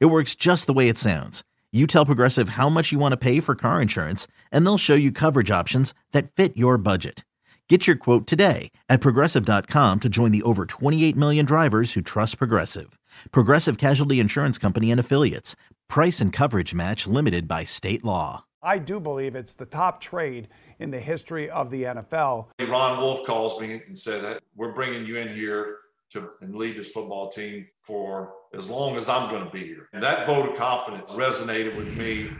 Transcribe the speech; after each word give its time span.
It 0.00 0.06
works 0.06 0.34
just 0.34 0.66
the 0.66 0.72
way 0.72 0.88
it 0.88 0.98
sounds. 0.98 1.42
You 1.72 1.86
tell 1.86 2.06
Progressive 2.06 2.50
how 2.50 2.68
much 2.68 2.92
you 2.92 2.98
want 2.98 3.12
to 3.12 3.16
pay 3.16 3.40
for 3.40 3.54
car 3.54 3.80
insurance, 3.80 4.26
and 4.50 4.64
they'll 4.64 4.78
show 4.78 4.94
you 4.94 5.10
coverage 5.10 5.50
options 5.50 5.94
that 6.12 6.30
fit 6.30 6.56
your 6.56 6.76
budget. 6.76 7.24
Get 7.68 7.86
your 7.86 7.96
quote 7.96 8.26
today 8.26 8.70
at 8.90 9.00
progressive.com 9.00 10.00
to 10.00 10.08
join 10.10 10.30
the 10.30 10.42
over 10.42 10.66
28 10.66 11.16
million 11.16 11.46
drivers 11.46 11.94
who 11.94 12.02
trust 12.02 12.36
Progressive. 12.36 12.98
Progressive 13.30 13.78
Casualty 13.78 14.20
Insurance 14.20 14.58
Company 14.58 14.90
and 14.90 15.00
Affiliates. 15.00 15.56
Price 15.88 16.20
and 16.20 16.34
coverage 16.34 16.74
match 16.74 17.06
limited 17.06 17.48
by 17.48 17.64
state 17.64 18.04
law. 18.04 18.44
I 18.62 18.78
do 18.78 19.00
believe 19.00 19.34
it's 19.34 19.54
the 19.54 19.64
top 19.64 20.02
trade 20.02 20.48
in 20.80 20.90
the 20.90 21.00
history 21.00 21.48
of 21.48 21.70
the 21.70 21.84
NFL. 21.84 22.48
Ron 22.68 23.00
Wolf 23.00 23.26
calls 23.26 23.58
me 23.58 23.80
and 23.86 23.98
said 23.98 24.22
that 24.22 24.42
we're 24.54 24.72
bringing 24.72 25.06
you 25.06 25.16
in 25.16 25.34
here 25.34 25.78
to 26.12 26.30
and 26.40 26.54
lead 26.54 26.76
this 26.76 26.90
football 26.90 27.28
team 27.28 27.66
for 27.82 28.32
as 28.54 28.70
long 28.70 28.96
as 28.96 29.08
I'm 29.08 29.30
going 29.30 29.44
to 29.44 29.50
be 29.50 29.64
here. 29.64 29.88
And 29.92 30.02
that 30.02 30.26
vote 30.26 30.48
of 30.48 30.56
confidence 30.56 31.12
resonated 31.14 31.76
with 31.76 31.88
me. 31.96 32.30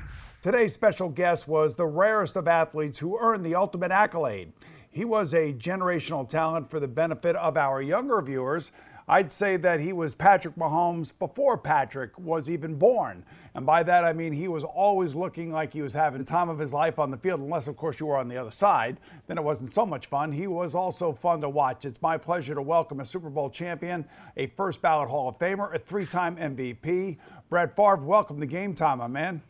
Today's 0.40 0.72
special 0.72 1.08
guest 1.08 1.46
was 1.46 1.76
the 1.76 1.86
rarest 1.86 2.36
of 2.36 2.48
athletes 2.48 2.98
who 2.98 3.18
earned 3.18 3.46
the 3.46 3.54
ultimate 3.54 3.92
accolade. 3.92 4.52
He 4.90 5.04
was 5.04 5.32
a 5.32 5.52
generational 5.52 6.28
talent 6.28 6.70
for 6.70 6.78
the 6.78 6.88
benefit 6.88 7.34
of 7.36 7.56
our 7.56 7.80
younger 7.80 8.20
viewers. 8.20 8.72
I'd 9.08 9.32
say 9.32 9.56
that 9.58 9.80
he 9.80 9.92
was 9.92 10.14
Patrick 10.14 10.54
Mahomes 10.56 11.12
before 11.18 11.58
Patrick 11.58 12.16
was 12.18 12.48
even 12.48 12.76
born. 12.76 13.24
And 13.54 13.66
by 13.66 13.82
that, 13.82 14.04
I 14.04 14.12
mean 14.12 14.32
he 14.32 14.48
was 14.48 14.64
always 14.64 15.14
looking 15.14 15.52
like 15.52 15.72
he 15.72 15.82
was 15.82 15.92
having 15.92 16.20
the 16.20 16.24
time 16.24 16.48
of 16.48 16.58
his 16.58 16.72
life 16.72 16.98
on 16.98 17.10
the 17.10 17.16
field, 17.16 17.40
unless, 17.40 17.68
of 17.68 17.76
course, 17.76 18.00
you 18.00 18.06
were 18.06 18.16
on 18.16 18.28
the 18.28 18.36
other 18.36 18.50
side. 18.50 18.98
Then 19.26 19.36
it 19.36 19.44
wasn't 19.44 19.70
so 19.70 19.84
much 19.84 20.06
fun. 20.06 20.32
He 20.32 20.46
was 20.46 20.74
also 20.74 21.12
fun 21.12 21.40
to 21.42 21.48
watch. 21.48 21.84
It's 21.84 22.00
my 22.00 22.16
pleasure 22.16 22.54
to 22.54 22.62
welcome 22.62 23.00
a 23.00 23.04
Super 23.04 23.28
Bowl 23.28 23.50
champion, 23.50 24.06
a 24.36 24.46
first 24.46 24.80
ballot 24.80 25.10
Hall 25.10 25.28
of 25.28 25.38
Famer, 25.38 25.74
a 25.74 25.78
three 25.78 26.06
time 26.06 26.36
MVP. 26.36 27.18
Brett 27.50 27.76
Favre, 27.76 27.96
welcome 27.96 28.40
to 28.40 28.46
Game 28.46 28.74
Time, 28.74 28.98
my 28.98 29.08
man. 29.08 29.42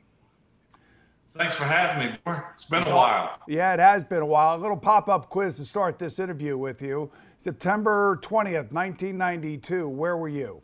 Thanks 1.37 1.55
for 1.55 1.65
having 1.65 2.11
me. 2.11 2.19
It's 2.53 2.67
been 2.67 2.83
a 2.83 2.95
while. 2.95 3.39
Yeah, 3.49 3.73
it 3.73 3.81
has 3.81 4.05
been 4.05 4.21
a 4.21 4.27
while. 4.27 4.57
A 4.57 4.61
little 4.61 4.77
pop 4.77 5.09
up 5.09 5.31
quiz 5.31 5.57
to 5.57 5.65
start 5.65 5.99
this 5.99 6.19
interview 6.19 6.59
with 6.59 6.83
you. 6.83 7.11
September 7.39 8.19
20th, 8.23 8.73
1992. 8.73 9.89
Where 9.89 10.17
were 10.17 10.29
you? 10.29 10.61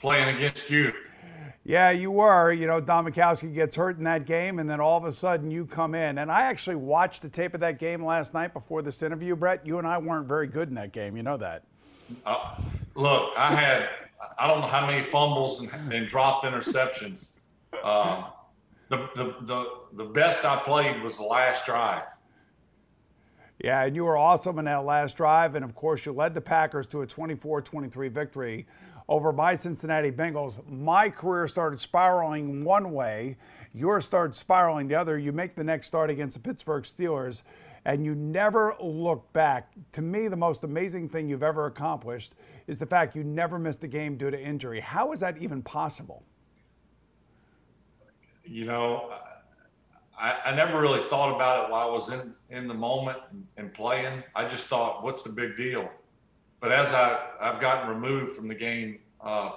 Playing 0.00 0.36
against 0.36 0.70
you. 0.70 0.92
Yeah, 1.64 1.90
you 1.90 2.10
were. 2.10 2.52
You 2.52 2.66
know, 2.66 2.80
Don 2.80 3.04
Majkowski 3.04 3.54
gets 3.54 3.76
hurt 3.76 3.98
in 3.98 4.04
that 4.04 4.24
game, 4.24 4.58
and 4.58 4.68
then 4.68 4.80
all 4.80 4.96
of 4.96 5.04
a 5.04 5.12
sudden 5.12 5.50
you 5.50 5.66
come 5.66 5.94
in. 5.94 6.18
And 6.18 6.32
I 6.32 6.42
actually 6.42 6.76
watched 6.76 7.22
the 7.22 7.28
tape 7.28 7.52
of 7.54 7.60
that 7.60 7.78
game 7.78 8.04
last 8.04 8.34
night 8.34 8.52
before 8.54 8.80
this 8.82 9.02
interview, 9.02 9.36
Brett. 9.36 9.66
You 9.66 9.78
and 9.78 9.86
I 9.86 9.98
weren't 9.98 10.26
very 10.26 10.46
good 10.46 10.68
in 10.68 10.74
that 10.74 10.92
game. 10.92 11.16
You 11.16 11.22
know 11.22 11.36
that. 11.36 11.62
Uh, 12.26 12.56
look, 12.94 13.32
I 13.36 13.54
had, 13.54 13.90
I 14.38 14.48
don't 14.48 14.60
know 14.60 14.66
how 14.66 14.86
many 14.86 15.02
fumbles 15.02 15.60
and, 15.60 15.92
and 15.92 16.06
dropped 16.08 16.44
interceptions. 16.44 17.38
Uh, 17.82 18.24
the, 18.92 19.08
the, 19.16 19.36
the, 19.46 19.66
the 19.92 20.04
best 20.04 20.44
I 20.44 20.56
played 20.56 21.02
was 21.02 21.16
the 21.16 21.24
last 21.24 21.64
drive. 21.64 22.02
Yeah, 23.58 23.84
and 23.84 23.96
you 23.96 24.04
were 24.04 24.18
awesome 24.18 24.58
in 24.58 24.66
that 24.66 24.84
last 24.84 25.16
drive. 25.16 25.54
And 25.54 25.64
of 25.64 25.74
course, 25.74 26.04
you 26.04 26.12
led 26.12 26.34
the 26.34 26.42
Packers 26.42 26.86
to 26.88 27.00
a 27.00 27.06
24 27.06 27.62
23 27.62 28.08
victory 28.08 28.66
over 29.08 29.32
my 29.32 29.54
Cincinnati 29.54 30.10
Bengals. 30.10 30.60
My 30.68 31.08
career 31.08 31.48
started 31.48 31.80
spiraling 31.80 32.64
one 32.64 32.92
way, 32.92 33.36
yours 33.72 34.04
started 34.04 34.36
spiraling 34.36 34.88
the 34.88 34.94
other. 34.94 35.18
You 35.18 35.32
make 35.32 35.54
the 35.54 35.64
next 35.64 35.86
start 35.86 36.10
against 36.10 36.34
the 36.34 36.42
Pittsburgh 36.42 36.84
Steelers, 36.84 37.44
and 37.86 38.04
you 38.04 38.14
never 38.14 38.76
look 38.78 39.32
back. 39.32 39.72
To 39.92 40.02
me, 40.02 40.28
the 40.28 40.36
most 40.36 40.64
amazing 40.64 41.08
thing 41.08 41.30
you've 41.30 41.42
ever 41.42 41.64
accomplished 41.64 42.34
is 42.66 42.78
the 42.78 42.86
fact 42.86 43.16
you 43.16 43.24
never 43.24 43.58
missed 43.58 43.82
a 43.84 43.88
game 43.88 44.18
due 44.18 44.30
to 44.30 44.40
injury. 44.40 44.80
How 44.80 45.12
is 45.12 45.20
that 45.20 45.38
even 45.38 45.62
possible? 45.62 46.24
You 48.44 48.64
know, 48.64 49.12
I, 50.18 50.38
I, 50.46 50.54
never 50.54 50.80
really 50.80 51.02
thought 51.04 51.34
about 51.34 51.64
it 51.64 51.70
while 51.70 51.88
I 51.88 51.90
was 51.90 52.10
in, 52.10 52.34
in 52.50 52.68
the 52.68 52.74
moment 52.74 53.18
and, 53.56 53.72
playing. 53.72 54.22
I 54.34 54.46
just 54.46 54.66
thought, 54.66 55.02
what's 55.02 55.22
the 55.22 55.32
big 55.32 55.56
deal? 55.56 55.88
But 56.60 56.72
as 56.72 56.92
I, 56.92 57.20
I've 57.40 57.60
gotten 57.60 57.88
removed 57.88 58.32
from 58.32 58.48
the 58.48 58.54
game, 58.54 59.00
uh, 59.20 59.52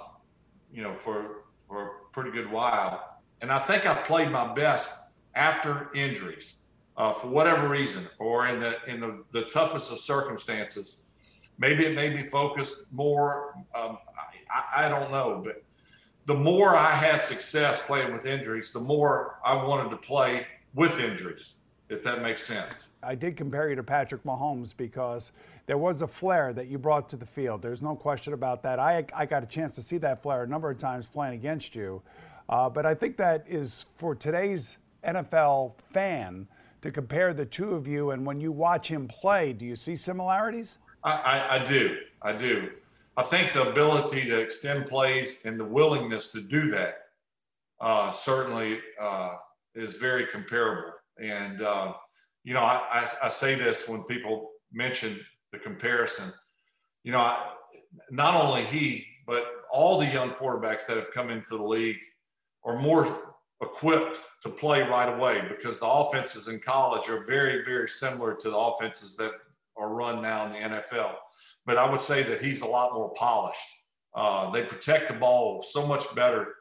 you 0.72 0.82
know, 0.82 0.94
for, 0.94 1.44
for 1.68 1.84
a 1.84 1.90
pretty 2.12 2.30
good 2.30 2.50
while, 2.50 3.20
and 3.40 3.52
I 3.52 3.58
think 3.58 3.86
I 3.86 3.94
played 3.94 4.30
my 4.30 4.52
best 4.54 5.12
after 5.34 5.90
injuries 5.94 6.56
uh, 6.96 7.12
for 7.12 7.28
whatever 7.28 7.68
reason, 7.68 8.04
or 8.18 8.48
in 8.48 8.58
the 8.58 8.76
in 8.86 9.00
the, 9.00 9.22
the 9.32 9.42
toughest 9.42 9.92
of 9.92 9.98
circumstances. 9.98 11.10
Maybe 11.58 11.86
it 11.86 11.94
made 11.94 12.14
me 12.14 12.24
focus 12.24 12.86
more. 12.92 13.54
Um, 13.74 13.98
I, 14.50 14.86
I 14.86 14.88
don't 14.88 15.10
know, 15.10 15.42
but 15.44 15.62
the 16.26 16.34
more 16.34 16.76
I 16.76 16.92
had 16.92 17.22
success 17.22 17.86
playing 17.86 18.12
with 18.12 18.26
injuries, 18.26 18.72
the 18.72 18.80
more 18.80 19.38
I 19.44 19.54
wanted 19.54 19.90
to 19.90 19.96
play 19.96 20.46
with 20.74 21.00
injuries, 21.00 21.54
if 21.88 22.02
that 22.02 22.20
makes 22.20 22.44
sense. 22.44 22.88
I 23.02 23.14
did 23.14 23.36
compare 23.36 23.70
you 23.70 23.76
to 23.76 23.84
Patrick 23.84 24.24
Mahomes 24.24 24.76
because 24.76 25.30
there 25.66 25.78
was 25.78 26.02
a 26.02 26.08
flair 26.08 26.52
that 26.52 26.66
you 26.66 26.78
brought 26.78 27.08
to 27.10 27.16
the 27.16 27.26
field. 27.26 27.62
There's 27.62 27.80
no 27.80 27.94
question 27.94 28.32
about 28.32 28.64
that. 28.64 28.80
I, 28.80 29.06
I 29.14 29.24
got 29.24 29.44
a 29.44 29.46
chance 29.46 29.76
to 29.76 29.82
see 29.82 29.98
that 29.98 30.22
flair 30.22 30.42
a 30.42 30.48
number 30.48 30.68
of 30.68 30.78
times 30.78 31.06
playing 31.06 31.34
against 31.34 31.76
you. 31.76 32.02
Uh, 32.48 32.68
but 32.68 32.84
I 32.84 32.94
think 32.94 33.16
that 33.18 33.44
is 33.48 33.86
for 33.96 34.14
today's 34.16 34.78
NFL 35.04 35.74
fan 35.92 36.48
to 36.82 36.90
compare 36.90 37.34
the 37.34 37.46
two 37.46 37.74
of 37.74 37.86
you. 37.86 38.10
And 38.10 38.26
when 38.26 38.40
you 38.40 38.50
watch 38.50 38.88
him 38.88 39.06
play, 39.06 39.52
do 39.52 39.64
you 39.64 39.76
see 39.76 39.94
similarities? 39.94 40.78
I, 41.04 41.12
I, 41.12 41.54
I 41.56 41.64
do. 41.64 41.98
I 42.22 42.32
do. 42.32 42.70
I 43.18 43.22
think 43.22 43.52
the 43.52 43.70
ability 43.70 44.26
to 44.26 44.38
extend 44.38 44.86
plays 44.86 45.46
and 45.46 45.58
the 45.58 45.64
willingness 45.64 46.32
to 46.32 46.40
do 46.40 46.70
that 46.70 46.98
uh, 47.80 48.10
certainly 48.12 48.80
uh, 49.00 49.36
is 49.74 49.94
very 49.94 50.26
comparable. 50.26 50.92
And, 51.18 51.62
uh, 51.62 51.94
you 52.44 52.52
know, 52.52 52.60
I, 52.60 52.82
I, 52.90 53.08
I, 53.24 53.28
say 53.28 53.54
this 53.54 53.88
when 53.88 54.02
people 54.04 54.50
mention 54.70 55.18
the 55.50 55.58
comparison. 55.58 56.30
You 57.04 57.12
know, 57.12 57.20
I, 57.20 57.52
not 58.10 58.34
only 58.34 58.64
he, 58.64 59.06
but 59.26 59.46
all 59.72 59.98
the 59.98 60.06
young 60.06 60.30
quarterbacks 60.30 60.86
that 60.86 60.98
have 60.98 61.10
come 61.10 61.30
into 61.30 61.56
the 61.56 61.62
league 61.62 62.00
are 62.64 62.78
more 62.78 63.34
equipped 63.62 64.20
to 64.42 64.50
play 64.50 64.82
right 64.82 65.14
away 65.14 65.42
because 65.48 65.80
the 65.80 65.86
offenses 65.86 66.48
in 66.48 66.60
college 66.60 67.08
are 67.08 67.24
very, 67.24 67.64
very 67.64 67.88
similar 67.88 68.34
to 68.34 68.50
the 68.50 68.56
offenses 68.56 69.16
that 69.16 69.32
are 69.78 69.88
run 69.88 70.20
now 70.20 70.46
in 70.46 70.52
the 70.52 70.76
NFL 70.76 71.14
but 71.66 71.76
I 71.76 71.90
would 71.90 72.00
say 72.00 72.22
that 72.22 72.40
he's 72.40 72.62
a 72.62 72.66
lot 72.66 72.94
more 72.94 73.12
polished. 73.12 73.60
Uh, 74.14 74.50
they 74.50 74.64
protect 74.64 75.08
the 75.08 75.14
ball 75.14 75.62
so 75.62 75.86
much 75.86 76.14
better 76.14 76.54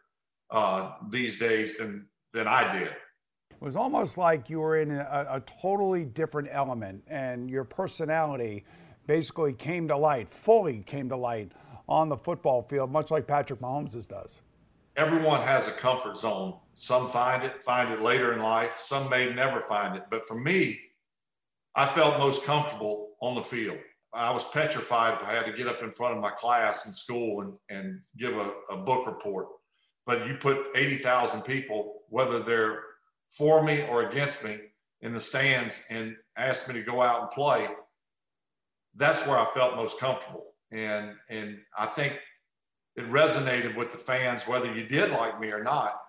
uh, 0.49 0.93
these 1.09 1.39
days 1.39 1.77
than 1.77 2.07
than 2.33 2.47
I 2.47 2.77
did. 2.77 2.89
It 2.89 3.61
was 3.61 3.77
almost 3.77 4.17
like 4.17 4.49
you 4.49 4.59
were 4.59 4.81
in 4.81 4.91
a, 4.91 5.25
a, 5.29 5.43
totally 5.61 6.03
different 6.03 6.49
element, 6.51 7.03
and 7.07 7.49
your 7.49 7.63
personality 7.63 8.65
basically 9.07 9.53
came 9.53 9.87
to 9.87 9.95
light, 9.95 10.29
fully 10.29 10.83
came 10.85 11.07
to 11.09 11.15
light 11.15 11.53
on 11.87 12.09
the 12.09 12.17
football 12.17 12.63
field, 12.63 12.91
much 12.91 13.11
like 13.11 13.25
Patrick 13.25 13.61
Mahomes 13.61 14.07
does. 14.07 14.41
Everyone 14.97 15.41
has 15.41 15.69
a 15.69 15.71
comfort 15.71 16.17
zone. 16.17 16.57
Some 16.73 17.07
find 17.07 17.43
it, 17.43 17.63
find 17.63 17.93
it 17.93 18.01
later 18.01 18.33
in 18.33 18.41
life. 18.41 18.77
Some 18.77 19.09
may 19.09 19.33
never 19.33 19.61
find 19.61 19.95
it. 19.95 20.03
But 20.09 20.25
for 20.25 20.37
me, 20.39 20.79
I 21.75 21.85
felt 21.85 22.19
most 22.19 22.43
comfortable 22.43 23.11
on 23.21 23.35
the 23.35 23.41
field. 23.41 23.77
I 24.15 24.31
was 24.31 24.47
petrified 24.49 25.15
if 25.15 25.27
I 25.27 25.33
had 25.33 25.45
to 25.45 25.53
get 25.53 25.67
up 25.67 25.83
in 25.83 25.91
front 25.91 26.15
of 26.15 26.21
my 26.21 26.31
class 26.31 26.87
in 26.87 26.93
school 26.93 27.41
and, 27.41 27.53
and 27.69 28.01
give 28.17 28.35
a, 28.37 28.51
a 28.71 28.77
book 28.77 29.05
report. 29.05 29.47
But 30.05 30.27
you 30.27 30.35
put 30.35 30.67
80,000 30.75 31.41
people, 31.41 32.01
whether 32.09 32.39
they're 32.39 32.81
for 33.29 33.63
me 33.63 33.85
or 33.89 34.09
against 34.09 34.45
me, 34.45 34.59
in 35.01 35.13
the 35.13 35.19
stands 35.19 35.85
and 35.91 36.15
ask 36.35 36.67
me 36.67 36.73
to 36.73 36.81
go 36.81 37.01
out 37.01 37.21
and 37.21 37.29
play, 37.29 37.67
that's 38.95 39.25
where 39.27 39.37
I 39.37 39.45
felt 39.53 39.75
most 39.75 39.99
comfortable. 39.99 40.53
And, 40.71 41.11
and 41.29 41.57
I 41.77 41.85
think 41.85 42.17
it 42.95 43.09
resonated 43.11 43.75
with 43.75 43.91
the 43.91 43.97
fans, 43.97 44.47
whether 44.47 44.73
you 44.73 44.87
did 44.87 45.11
like 45.11 45.39
me 45.39 45.49
or 45.49 45.63
not, 45.63 45.99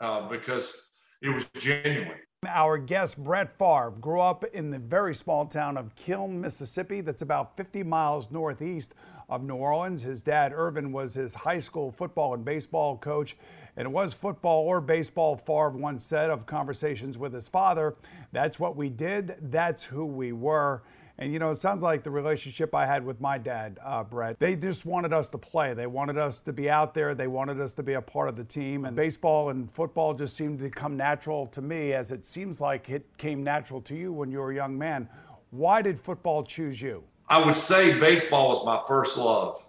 uh, 0.00 0.28
because 0.28 0.90
it 1.20 1.28
was 1.28 1.46
genuine. 1.58 2.18
Our 2.44 2.76
guest, 2.76 3.16
Brett 3.16 3.58
Favre, 3.58 3.94
grew 3.98 4.20
up 4.20 4.44
in 4.44 4.70
the 4.70 4.78
very 4.78 5.14
small 5.14 5.46
town 5.46 5.78
of 5.78 5.94
Kiln, 5.96 6.38
Mississippi, 6.38 7.00
that's 7.00 7.22
about 7.22 7.56
50 7.56 7.82
miles 7.82 8.30
northeast 8.30 8.94
of 9.28 9.42
New 9.42 9.56
Orleans. 9.56 10.02
His 10.02 10.22
dad, 10.22 10.52
Irvin, 10.54 10.92
was 10.92 11.14
his 11.14 11.34
high 11.34 11.58
school 11.58 11.90
football 11.90 12.34
and 12.34 12.44
baseball 12.44 12.98
coach. 12.98 13.36
And 13.76 13.86
it 13.86 13.90
was 13.90 14.12
football 14.12 14.64
or 14.64 14.82
baseball, 14.82 15.36
Favre 15.36 15.70
once 15.70 16.04
said 16.04 16.30
of 16.30 16.46
conversations 16.46 17.16
with 17.16 17.32
his 17.32 17.48
father. 17.48 17.96
That's 18.32 18.60
what 18.60 18.76
we 18.76 18.90
did, 18.90 19.36
that's 19.40 19.84
who 19.84 20.04
we 20.04 20.32
were. 20.32 20.82
And 21.18 21.32
you 21.32 21.38
know, 21.38 21.50
it 21.50 21.56
sounds 21.56 21.82
like 21.82 22.02
the 22.02 22.10
relationship 22.10 22.74
I 22.74 22.84
had 22.84 23.04
with 23.04 23.20
my 23.22 23.38
dad, 23.38 23.78
uh, 23.82 24.04
Brett. 24.04 24.38
They 24.38 24.54
just 24.54 24.84
wanted 24.84 25.14
us 25.14 25.30
to 25.30 25.38
play. 25.38 25.72
They 25.72 25.86
wanted 25.86 26.18
us 26.18 26.42
to 26.42 26.52
be 26.52 26.68
out 26.68 26.92
there. 26.92 27.14
They 27.14 27.26
wanted 27.26 27.58
us 27.58 27.72
to 27.74 27.82
be 27.82 27.94
a 27.94 28.02
part 28.02 28.28
of 28.28 28.36
the 28.36 28.44
team. 28.44 28.84
And 28.84 28.94
baseball 28.94 29.48
and 29.48 29.70
football 29.70 30.12
just 30.12 30.36
seemed 30.36 30.58
to 30.60 30.68
come 30.68 30.94
natural 30.96 31.46
to 31.48 31.62
me, 31.62 31.94
as 31.94 32.12
it 32.12 32.26
seems 32.26 32.60
like 32.60 32.90
it 32.90 33.06
came 33.16 33.42
natural 33.42 33.80
to 33.82 33.94
you 33.94 34.12
when 34.12 34.30
you 34.30 34.40
were 34.40 34.50
a 34.50 34.54
young 34.54 34.76
man. 34.76 35.08
Why 35.50 35.80
did 35.80 35.98
football 35.98 36.42
choose 36.42 36.82
you? 36.82 37.02
I 37.28 37.44
would 37.44 37.56
say 37.56 37.98
baseball 37.98 38.50
was 38.50 38.64
my 38.64 38.80
first 38.86 39.16
love, 39.16 39.64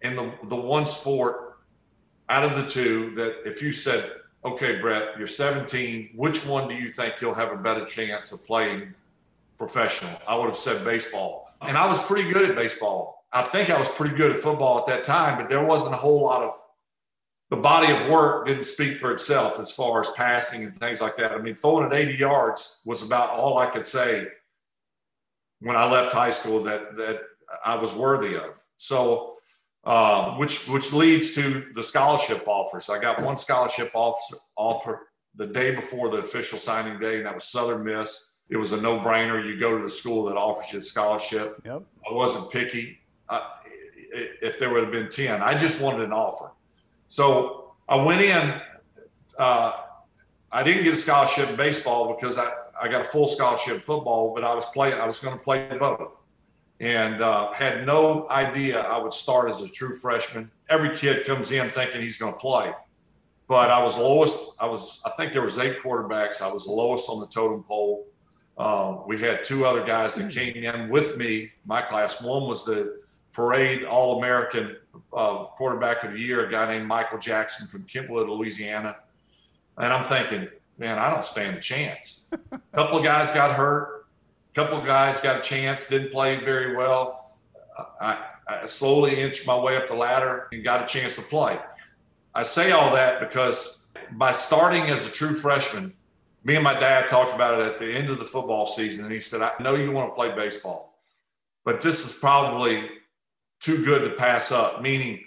and 0.00 0.16
the 0.16 0.32
the 0.44 0.56
one 0.56 0.86
sport 0.86 1.58
out 2.28 2.44
of 2.44 2.56
the 2.56 2.66
two 2.66 3.14
that 3.16 3.46
if 3.46 3.62
you 3.62 3.72
said, 3.72 4.10
"Okay, 4.44 4.80
Brett, 4.80 5.18
you're 5.18 5.26
17. 5.28 6.10
Which 6.16 6.46
one 6.46 6.66
do 6.68 6.74
you 6.74 6.88
think 6.88 7.20
you'll 7.20 7.34
have 7.34 7.52
a 7.52 7.56
better 7.56 7.84
chance 7.84 8.32
of 8.32 8.44
playing 8.46 8.94
professional. 9.62 10.10
I 10.26 10.34
would 10.34 10.46
have 10.46 10.56
said 10.56 10.84
baseball. 10.84 11.48
And 11.60 11.76
I 11.78 11.86
was 11.86 12.04
pretty 12.04 12.28
good 12.32 12.50
at 12.50 12.56
baseball. 12.56 13.24
I 13.32 13.42
think 13.42 13.70
I 13.70 13.78
was 13.78 13.88
pretty 13.88 14.16
good 14.16 14.32
at 14.32 14.38
football 14.38 14.80
at 14.80 14.86
that 14.86 15.04
time, 15.04 15.38
but 15.38 15.48
there 15.48 15.64
wasn't 15.64 15.94
a 15.94 15.98
whole 15.98 16.20
lot 16.20 16.42
of 16.42 16.52
the 17.50 17.56
body 17.56 17.92
of 17.92 18.08
work 18.08 18.46
didn't 18.46 18.64
speak 18.64 18.96
for 18.96 19.12
itself 19.12 19.60
as 19.60 19.70
far 19.70 20.00
as 20.00 20.10
passing 20.16 20.64
and 20.64 20.74
things 20.74 21.00
like 21.00 21.14
that. 21.16 21.30
I 21.30 21.38
mean, 21.38 21.54
throwing 21.54 21.86
it 21.86 21.94
80 21.94 22.14
yards 22.14 22.82
was 22.84 23.06
about 23.06 23.30
all 23.30 23.58
I 23.58 23.66
could 23.66 23.86
say 23.86 24.26
when 25.60 25.76
I 25.76 25.88
left 25.88 26.12
high 26.12 26.30
school 26.30 26.64
that 26.64 26.96
that 26.96 27.20
I 27.64 27.76
was 27.76 27.94
worthy 27.94 28.34
of. 28.36 28.60
So, 28.78 29.36
uh, 29.84 30.34
which 30.38 30.66
which 30.66 30.92
leads 30.92 31.34
to 31.34 31.66
the 31.74 31.84
scholarship 31.84 32.48
offers. 32.48 32.88
I 32.88 32.98
got 32.98 33.22
one 33.22 33.36
scholarship 33.36 33.92
offer 33.94 34.36
offer 34.56 35.00
the 35.36 35.46
day 35.46 35.74
before 35.74 36.08
the 36.08 36.18
official 36.18 36.58
signing 36.58 36.98
day, 36.98 37.18
and 37.18 37.26
that 37.26 37.34
was 37.34 37.44
Southern 37.44 37.84
Miss 37.84 38.31
it 38.52 38.58
was 38.58 38.72
a 38.72 38.80
no 38.80 38.98
brainer. 38.98 39.42
You 39.44 39.58
go 39.58 39.78
to 39.78 39.82
the 39.82 39.90
school 39.90 40.26
that 40.26 40.36
offers 40.36 40.70
you 40.74 40.78
a 40.78 40.82
scholarship. 40.82 41.62
Yep. 41.64 41.84
I 42.08 42.12
wasn't 42.12 42.52
picky. 42.52 43.00
Uh, 43.26 43.40
if 44.12 44.58
there 44.58 44.68
would 44.68 44.82
have 44.82 44.92
been 44.92 45.08
10, 45.08 45.40
I 45.40 45.54
just 45.54 45.80
wanted 45.80 46.02
an 46.02 46.12
offer. 46.12 46.52
So 47.08 47.72
I 47.88 47.96
went 47.96 48.20
in. 48.20 48.60
Uh, 49.38 49.72
I 50.52 50.62
didn't 50.62 50.84
get 50.84 50.92
a 50.92 50.96
scholarship 50.96 51.48
in 51.48 51.56
baseball 51.56 52.14
because 52.14 52.36
I, 52.36 52.52
I 52.78 52.88
got 52.88 53.00
a 53.00 53.04
full 53.04 53.26
scholarship 53.26 53.76
in 53.76 53.80
football, 53.80 54.34
but 54.34 54.44
I 54.44 54.54
was 54.54 54.66
playing, 54.66 55.00
I 55.00 55.06
was 55.06 55.18
going 55.18 55.38
to 55.38 55.42
play 55.42 55.66
both. 55.78 56.18
And 56.78 57.22
uh, 57.22 57.52
had 57.52 57.86
no 57.86 58.28
idea 58.28 58.82
I 58.82 58.98
would 58.98 59.14
start 59.14 59.48
as 59.48 59.62
a 59.62 59.68
true 59.68 59.94
freshman. 59.94 60.50
Every 60.68 60.94
kid 60.94 61.24
comes 61.24 61.52
in 61.52 61.70
thinking 61.70 62.02
he's 62.02 62.18
going 62.18 62.34
to 62.34 62.38
play. 62.38 62.70
But 63.48 63.70
I 63.70 63.82
was 63.82 63.96
lowest. 63.96 64.54
I 64.60 64.66
was, 64.66 65.00
I 65.06 65.10
think 65.10 65.32
there 65.32 65.40
was 65.40 65.56
eight 65.56 65.82
quarterbacks. 65.82 66.42
I 66.42 66.52
was 66.52 66.66
the 66.66 66.72
lowest 66.72 67.08
on 67.08 67.20
the 67.20 67.26
totem 67.28 67.62
pole 67.62 68.06
uh, 68.58 68.98
we 69.06 69.18
had 69.18 69.44
two 69.44 69.64
other 69.64 69.84
guys 69.84 70.14
that 70.16 70.32
came 70.32 70.56
in 70.56 70.88
with 70.88 71.16
me, 71.16 71.50
my 71.64 71.82
class. 71.82 72.22
One 72.22 72.46
was 72.46 72.64
the 72.64 73.00
parade 73.32 73.84
All 73.84 74.18
American 74.18 74.76
uh, 75.12 75.44
quarterback 75.44 76.04
of 76.04 76.12
the 76.12 76.18
year, 76.18 76.46
a 76.46 76.50
guy 76.50 76.68
named 76.68 76.86
Michael 76.86 77.18
Jackson 77.18 77.66
from 77.66 77.86
Kentwood, 77.86 78.28
Louisiana. 78.28 78.96
And 79.78 79.92
I'm 79.92 80.04
thinking, 80.04 80.48
man, 80.78 80.98
I 80.98 81.10
don't 81.10 81.24
stand 81.24 81.56
a 81.56 81.60
chance. 81.60 82.26
a 82.52 82.58
couple 82.74 82.98
of 82.98 83.04
guys 83.04 83.30
got 83.30 83.52
hurt. 83.56 84.06
A 84.50 84.54
couple 84.54 84.78
of 84.78 84.84
guys 84.84 85.20
got 85.20 85.38
a 85.38 85.42
chance, 85.42 85.88
didn't 85.88 86.12
play 86.12 86.44
very 86.44 86.76
well. 86.76 87.32
I, 88.00 88.22
I 88.46 88.66
slowly 88.66 89.18
inched 89.18 89.46
my 89.46 89.58
way 89.58 89.76
up 89.76 89.86
the 89.86 89.94
ladder 89.94 90.48
and 90.52 90.62
got 90.62 90.82
a 90.82 90.86
chance 90.86 91.16
to 91.16 91.22
play. 91.22 91.58
I 92.34 92.42
say 92.42 92.72
all 92.72 92.94
that 92.94 93.20
because 93.20 93.86
by 94.12 94.32
starting 94.32 94.84
as 94.84 95.06
a 95.06 95.10
true 95.10 95.34
freshman, 95.34 95.94
me 96.44 96.56
and 96.56 96.64
my 96.64 96.78
dad 96.78 97.08
talked 97.08 97.34
about 97.34 97.60
it 97.60 97.66
at 97.66 97.78
the 97.78 97.92
end 97.92 98.10
of 98.10 98.18
the 98.18 98.24
football 98.24 98.66
season, 98.66 99.04
and 99.04 99.12
he 99.12 99.20
said, 99.20 99.42
I 99.42 99.52
know 99.60 99.74
you 99.74 99.92
want 99.92 100.10
to 100.10 100.14
play 100.14 100.34
baseball, 100.34 100.98
but 101.64 101.80
this 101.80 102.04
is 102.04 102.18
probably 102.18 102.88
too 103.60 103.84
good 103.84 104.04
to 104.04 104.10
pass 104.16 104.50
up, 104.50 104.82
meaning 104.82 105.20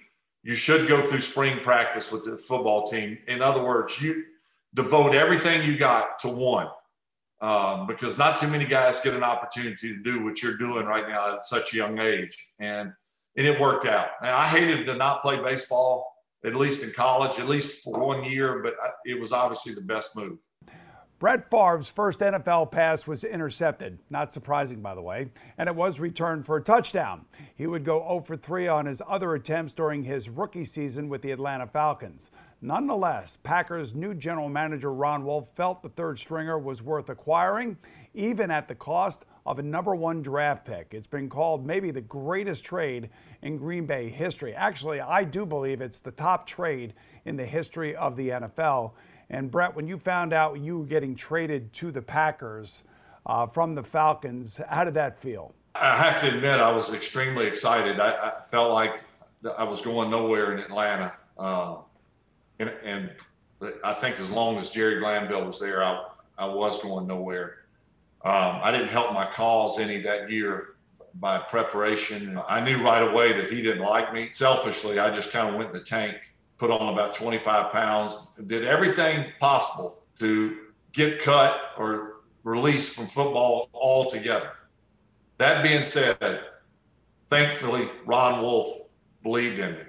you 0.44 0.56
should 0.56 0.88
go 0.88 1.02
through 1.02 1.22
spring 1.22 1.60
practice 1.62 2.12
with 2.12 2.26
the 2.26 2.38
football 2.38 2.84
team. 2.84 3.18
In 3.28 3.42
other 3.42 3.64
words, 3.64 4.02
you 4.02 4.26
devote 4.74 5.16
everything 5.16 5.64
you 5.64 5.78
got 5.78 6.20
to 6.20 6.28
one. 6.28 6.68
Um, 7.42 7.86
because 7.86 8.18
not 8.18 8.38
too 8.38 8.48
many 8.48 8.66
guys 8.66 9.02
get 9.02 9.14
an 9.14 9.24
opportunity 9.24 9.76
to 9.76 10.04
do 10.04 10.24
what 10.24 10.42
you're 10.42 10.58
doing 10.58 10.86
right 10.86 11.08
now 11.08 11.36
at 11.36 11.44
such 11.44 11.74
a 11.74 11.78
young 11.78 12.00
age. 12.00 12.36
And 12.60 12.94
and 13.38 13.46
it 13.46 13.60
worked 13.60 13.86
out. 13.86 14.08
And 14.22 14.30
I 14.30 14.48
hated 14.48 14.86
to 14.86 14.96
not 14.96 15.22
play 15.22 15.42
baseball, 15.42 16.14
at 16.46 16.56
least 16.56 16.84
in 16.84 16.92
college, 16.92 17.38
at 17.38 17.50
least 17.50 17.84
for 17.84 18.00
one 18.00 18.24
year, 18.24 18.62
but 18.64 18.76
it 19.06 19.20
was 19.20 19.34
obviously 19.34 19.74
the 19.74 19.82
best 19.82 20.16
move. 20.16 20.38
Brett 21.26 21.50
Favre's 21.50 21.90
first 21.90 22.20
NFL 22.20 22.70
pass 22.72 23.08
was 23.08 23.24
intercepted, 23.24 23.98
not 24.12 24.32
surprising, 24.32 24.82
by 24.82 24.94
the 24.94 25.02
way, 25.02 25.32
and 25.58 25.68
it 25.68 25.76
was 25.76 26.00
returned 26.00 26.46
for 26.46 26.58
a 26.58 26.62
touchdown. 26.62 27.26
He 27.56 27.66
would 27.66 27.84
go 27.84 27.98
0 28.08 28.22
for 28.22 28.38
3 28.38 28.68
on 28.68 28.86
his 28.86 29.02
other 29.08 29.34
attempts 29.34 29.74
during 29.74 30.04
his 30.04 30.30
rookie 30.30 30.66
season 30.66 31.10
with 31.10 31.24
the 31.24 31.32
Atlanta 31.32 31.66
Falcons. 31.66 32.30
Nonetheless, 32.62 33.40
Packers' 33.42 33.96
new 33.96 34.14
general 34.14 34.50
manager 34.50 34.94
Ron 34.94 35.26
Wolf 35.26 35.50
felt 35.56 35.82
the 35.82 35.90
third 35.90 36.20
stringer 36.20 36.60
was 36.60 36.84
worth 36.84 37.10
acquiring, 37.10 37.80
even 38.14 38.52
at 38.52 38.68
the 38.68 38.76
cost 38.76 39.26
of 39.48 39.58
a 39.58 39.64
number 39.64 39.96
one 39.96 40.22
draft 40.22 40.64
pick. 40.64 40.94
It's 40.94 41.08
been 41.08 41.28
called 41.28 41.66
maybe 41.66 41.90
the 41.90 42.02
greatest 42.02 42.64
trade 42.64 43.10
in 43.42 43.58
Green 43.58 43.88
Bay 43.88 44.10
history. 44.10 44.54
Actually, 44.54 45.02
I 45.02 45.24
do 45.24 45.48
believe 45.48 45.82
it's 45.82 45.98
the 45.98 46.12
top 46.12 46.46
trade 46.46 46.94
in 47.26 47.36
the 47.36 47.46
history 47.46 47.96
of 47.96 48.16
the 48.16 48.30
NFL. 48.30 48.92
And 49.30 49.50
Brett, 49.50 49.76
when 49.76 49.88
you 49.88 49.98
found 49.98 50.34
out 50.34 50.60
you 50.60 50.80
were 50.80 50.86
getting 50.86 51.16
traded 51.16 51.74
to 51.74 51.92
the 51.92 52.02
Packers 52.02 52.84
uh, 53.26 53.48
from 53.48 53.74
the 53.74 53.84
Falcons, 53.84 54.62
how 54.70 54.84
did 54.84 54.94
that 54.94 55.20
feel? 55.20 55.54
I 55.74 55.98
have 55.98 56.22
to 56.22 56.28
admit, 56.28 56.60
I 56.60 56.72
was 56.72 56.94
extremely 56.94 57.48
excited. 57.48 58.00
I, 58.00 58.30
I 58.30 58.42
felt 58.42 58.72
like 58.72 59.04
I 59.58 59.64
was 59.64 59.82
going 59.82 60.10
nowhere 60.10 60.54
in 60.54 60.60
Atlanta. 60.60 61.14
Uh, 61.38 61.78
and, 62.60 62.70
and, 62.84 63.12
I 63.84 63.94
think 63.94 64.20
as 64.20 64.30
long 64.30 64.58
as 64.58 64.70
Jerry 64.70 65.00
Glanville 65.00 65.46
was 65.46 65.60
there, 65.60 65.84
I, 65.84 66.04
I 66.38 66.46
was 66.46 66.84
going 66.84 67.08
nowhere. 67.08 67.66
Um, 68.24 68.60
I 68.62 68.70
didn't 68.72 68.90
help 68.90 69.14
my 69.14 69.26
cause 69.26 69.80
any 69.80 70.02
that 70.02 70.30
year 70.30 70.76
by 71.16 71.40
preparation. 71.40 72.40
I 72.48 72.60
knew 72.60 72.84
right 72.84 73.02
away 73.02 73.34
that 73.34 73.50
he 73.50 73.62
didn't 73.62 73.84
like 73.84 74.14
me. 74.14 74.30
Selfishly, 74.34 75.00
I 75.00 75.10
just 75.10 75.32
kind 75.32 75.48
of 75.48 75.56
went 75.56 75.70
in 75.70 75.74
the 75.74 75.84
tank 75.84 76.34
put 76.58 76.72
on 76.72 76.94
about 76.94 77.16
25 77.16 77.72
pounds, 77.72 78.32
did 78.46 78.64
everything 78.66 79.26
possible 79.40 80.04
to 80.20 80.58
get 80.94 81.20
cut 81.20 81.60
or 81.78 82.16
released 82.44 82.96
from 82.96 83.08
football 83.08 83.70
altogether. 83.74 84.52
That 85.38 85.64
being 85.64 85.84
said, 85.84 86.18
thankfully, 87.30 87.90
Ron 88.06 88.42
Wolf 88.42 88.70
believed 89.24 89.60
in 89.60 89.74
me. 89.74 89.82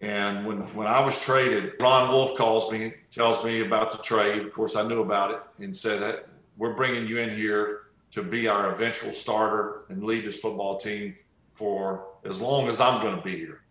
And 0.00 0.46
when, 0.46 0.58
when 0.74 0.86
I 0.86 1.00
was 1.00 1.18
traded, 1.20 1.72
Ron 1.80 2.10
Wolf 2.10 2.36
calls 2.38 2.70
me, 2.70 2.94
tells 3.10 3.44
me 3.44 3.60
about 3.60 3.90
the 3.90 3.98
trade. 3.98 4.42
Of 4.42 4.52
course, 4.52 4.76
I 4.76 4.86
knew 4.86 5.02
about 5.02 5.32
it 5.32 5.40
and 5.62 5.76
said 5.76 6.00
that 6.00 6.28
we're 6.56 6.74
bringing 6.74 7.06
you 7.06 7.18
in 7.18 7.34
here 7.34 7.82
to 8.12 8.22
be 8.22 8.48
our 8.48 8.70
eventual 8.70 9.12
starter 9.12 9.84
and 9.88 10.02
lead 10.04 10.24
this 10.24 10.40
football 10.40 10.76
team 10.76 11.14
for 11.54 12.06
as 12.24 12.40
long 12.40 12.68
as 12.68 12.80
I'm 12.80 13.02
going 13.02 13.16
to 13.16 13.22
be 13.22 13.36
here. 13.36 13.62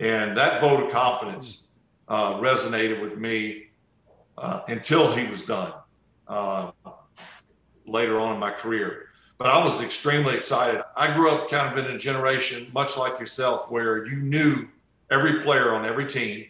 And 0.00 0.36
that 0.36 0.60
vote 0.60 0.82
of 0.82 0.92
confidence 0.92 1.72
uh, 2.08 2.34
resonated 2.40 3.00
with 3.00 3.18
me 3.18 3.68
uh, 4.38 4.62
until 4.68 5.14
he 5.14 5.26
was 5.28 5.44
done 5.44 5.72
uh, 6.28 6.72
later 7.86 8.18
on 8.18 8.34
in 8.34 8.40
my 8.40 8.50
career. 8.50 9.06
But 9.38 9.48
I 9.48 9.62
was 9.62 9.82
extremely 9.82 10.36
excited. 10.36 10.82
I 10.96 11.14
grew 11.14 11.30
up 11.30 11.50
kind 11.50 11.76
of 11.76 11.84
in 11.84 11.90
a 11.90 11.98
generation, 11.98 12.70
much 12.72 12.96
like 12.96 13.18
yourself, 13.18 13.70
where 13.70 14.06
you 14.06 14.16
knew 14.16 14.68
every 15.10 15.42
player 15.42 15.72
on 15.72 15.84
every 15.84 16.06
team. 16.06 16.46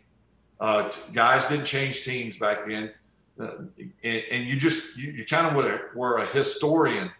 Uh, 0.61 0.89
t- 0.89 1.12
guys 1.12 1.49
didn't 1.49 1.65
change 1.65 2.05
teams 2.05 2.39
back 2.39 2.67
then. 2.67 2.93
Uh, 3.41 3.53
and, 4.05 4.23
and, 4.31 4.45
you 4.47 4.57
just, 4.57 4.99
you, 4.99 5.11
you 5.12 5.25
kind 5.25 5.47
of 5.47 5.55
were, 5.55 5.91
were 5.95 6.19
a 6.19 6.27
historian 6.27 7.11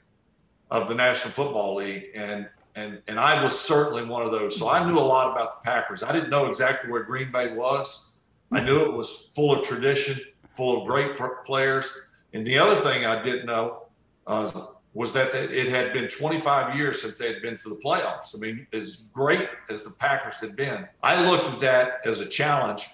of 0.71 0.88
the 0.88 0.95
National 0.95 1.33
Football 1.33 1.76
League. 1.76 2.11
And 2.14 2.49
and 2.75 3.00
and 3.09 3.19
I 3.19 3.43
was 3.43 3.59
certainly 3.59 4.05
one 4.05 4.23
of 4.23 4.33
those. 4.33 4.59
So 4.59 4.69
I 4.69 4.85
knew 4.87 4.99
a 4.99 5.00
lot 5.00 5.33
about 5.33 5.62
the 5.62 5.71
Packers. 5.71 6.02
I 6.02 6.12
didn't 6.12 6.31
know 6.31 6.47
exactly 6.47 6.91
where 6.91 7.02
Green 7.02 7.31
Bay 7.31 7.52
was. 7.52 8.21
I 8.50 8.61
knew 8.61 8.85
it 8.85 8.93
was 8.93 9.31
full 9.35 9.52
of 9.52 9.62
tradition, 9.62 10.21
full 10.55 10.81
of 10.81 10.87
great 10.87 11.19
players. 11.45 12.11
And 12.35 12.47
the 12.47 12.59
other 12.59 12.76
thing 12.76 13.07
I 13.07 13.23
didn't 13.23 13.47
know 13.47 13.87
uh, 14.26 14.50
was 14.95 15.12
that 15.14 15.35
it 15.35 15.69
had 15.69 15.93
been 15.93 16.09
25 16.09 16.76
years 16.76 17.00
since 17.00 17.19
they 17.19 17.33
had 17.33 17.41
been 17.41 17.57
to 17.57 17.71
the 17.71 17.76
playoffs. 17.76 18.37
I 18.37 18.38
mean, 18.38 18.67
as 18.73 19.09
great 19.14 19.49
as 19.71 19.85
the 19.85 19.95
Packers 19.99 20.41
had 20.41 20.55
been, 20.55 20.87
I 21.02 21.29
looked 21.29 21.47
at 21.47 21.61
that 21.61 22.00
as 22.05 22.21
a 22.21 22.29
challenge, 22.29 22.88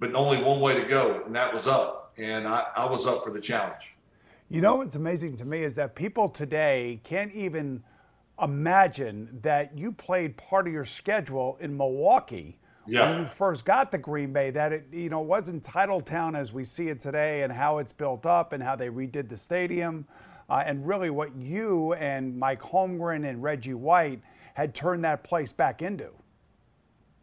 but 0.00 0.14
only 0.14 0.42
one 0.42 0.60
way 0.60 0.74
to 0.74 0.84
go, 0.84 1.22
and 1.24 1.34
that 1.36 1.52
was 1.52 1.66
up. 1.66 2.12
And 2.18 2.46
I, 2.46 2.66
I 2.76 2.90
was 2.90 3.06
up 3.06 3.24
for 3.24 3.30
the 3.30 3.40
challenge. 3.40 3.94
You 4.50 4.60
know 4.60 4.76
what's 4.76 4.94
amazing 4.96 5.36
to 5.36 5.44
me 5.44 5.62
is 5.62 5.74
that 5.74 5.94
people 5.94 6.28
today 6.28 7.00
can't 7.02 7.32
even 7.32 7.82
imagine 8.40 9.38
that 9.42 9.76
you 9.76 9.92
played 9.92 10.36
part 10.36 10.66
of 10.66 10.72
your 10.72 10.84
schedule 10.84 11.56
in 11.60 11.76
Milwaukee 11.76 12.58
yeah. 12.86 13.10
when 13.10 13.20
you 13.20 13.24
first 13.24 13.64
got 13.64 13.90
to 13.92 13.98
Green 13.98 14.32
Bay. 14.32 14.50
That 14.50 14.72
it, 14.72 14.86
you 14.92 15.08
know, 15.08 15.20
wasn't 15.20 15.62
Titletown 15.62 16.36
as 16.36 16.52
we 16.52 16.64
see 16.64 16.88
it 16.88 17.00
today, 17.00 17.42
and 17.42 17.52
how 17.52 17.78
it's 17.78 17.92
built 17.92 18.26
up, 18.26 18.52
and 18.52 18.62
how 18.62 18.76
they 18.76 18.88
redid 18.88 19.28
the 19.28 19.36
stadium, 19.36 20.06
uh, 20.48 20.62
and 20.66 20.86
really 20.86 21.10
what 21.10 21.34
you 21.36 21.94
and 21.94 22.36
Mike 22.38 22.62
Holmgren 22.62 23.28
and 23.28 23.42
Reggie 23.42 23.74
White 23.74 24.20
had 24.54 24.74
turned 24.74 25.04
that 25.04 25.24
place 25.24 25.52
back 25.52 25.82
into. 25.82 26.10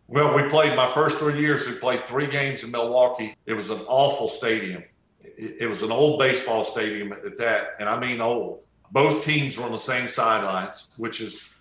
Well, 0.08 0.36
we 0.36 0.44
played 0.50 0.75
my 0.75 0.88
first 0.88 1.20
three 1.20 1.39
years. 1.39 1.65
We 1.68 1.75
played 1.75 2.03
three 2.03 2.27
games 2.27 2.63
in 2.63 2.72
Milwaukee. 2.72 3.36
It 3.46 3.53
was 3.53 3.70
an 3.70 3.80
awful 3.88 4.27
stadium. 4.27 4.84
It, 5.22 5.58
it 5.62 5.68
was 5.68 5.84
an 5.84 5.91
old 5.91 6.20
baseball 6.20 6.65
stadium 6.65 7.13
at 7.13 7.38
that, 7.38 7.75
and 7.80 7.88
I 7.88 8.00
mean 8.00 8.20
old. 8.20 8.65
Both 8.91 9.24
teams 9.24 9.57
were 9.57 9.65
on 9.65 9.71
the 9.71 9.77
same 9.77 10.10
sidelines, 10.10 10.93
which 10.98 11.21
is, 11.21 11.53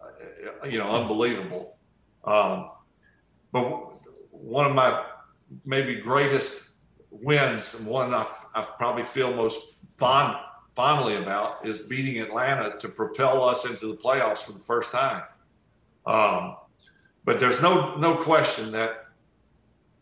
uh, 0.00 0.66
you 0.66 0.78
know, 0.78 0.90
unbelievable. 0.90 1.76
Um, 2.24 2.70
but 3.52 3.62
one 4.30 4.66
of 4.66 4.74
my 4.74 5.04
maybe 5.64 5.96
greatest 5.96 6.70
wins, 7.10 7.78
and 7.78 7.88
one 7.88 8.12
I, 8.12 8.26
I 8.54 8.62
probably 8.62 9.04
feel 9.04 9.32
most 9.34 9.74
fond 9.90 10.36
fondly 10.74 11.16
about, 11.16 11.64
is 11.64 11.86
beating 11.86 12.20
Atlanta 12.20 12.76
to 12.78 12.88
propel 12.88 13.44
us 13.44 13.64
into 13.68 13.86
the 13.86 13.96
playoffs 13.96 14.42
for 14.44 14.52
the 14.52 14.58
first 14.58 14.92
time. 14.92 15.22
Um, 16.04 16.56
but 17.24 17.40
there's 17.40 17.62
no 17.62 17.96
no 17.96 18.16
question 18.16 18.72
that 18.72 19.06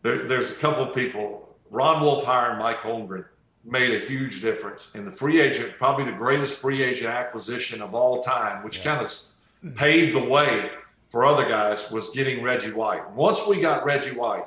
there, 0.01 0.27
there's 0.27 0.51
a 0.51 0.55
couple 0.55 0.83
of 0.83 0.93
people. 0.93 1.55
Ron 1.69 2.03
Wolfheier 2.03 2.51
and 2.51 2.59
Mike 2.59 2.81
Holmgren 2.81 3.25
made 3.63 3.93
a 3.93 3.99
huge 3.99 4.41
difference. 4.41 4.95
And 4.95 5.07
the 5.07 5.11
free 5.11 5.39
agent, 5.39 5.77
probably 5.77 6.05
the 6.05 6.17
greatest 6.17 6.61
free 6.61 6.81
agent 6.81 7.09
acquisition 7.09 7.81
of 7.81 7.93
all 7.95 8.21
time, 8.21 8.63
which 8.63 8.79
yeah. 8.79 8.95
kind 8.95 9.05
of 9.05 9.75
paved 9.75 10.15
the 10.15 10.29
way 10.29 10.69
for 11.09 11.25
other 11.25 11.47
guys, 11.47 11.91
was 11.91 12.09
getting 12.09 12.43
Reggie 12.43 12.71
White. 12.71 13.09
Once 13.11 13.47
we 13.47 13.61
got 13.61 13.85
Reggie 13.85 14.11
White, 14.11 14.45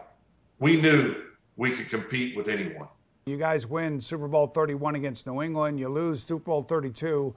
we 0.59 0.81
knew 0.81 1.15
we 1.57 1.71
could 1.71 1.89
compete 1.89 2.37
with 2.37 2.49
anyone. 2.49 2.89
You 3.27 3.37
guys 3.37 3.67
win 3.67 4.01
Super 4.01 4.29
Bowl 4.29 4.47
31 4.47 4.95
against 4.95 5.27
New 5.27 5.43
England. 5.43 5.81
You 5.81 5.89
lose 5.89 6.23
Super 6.23 6.45
Bowl 6.45 6.63
32 6.63 7.35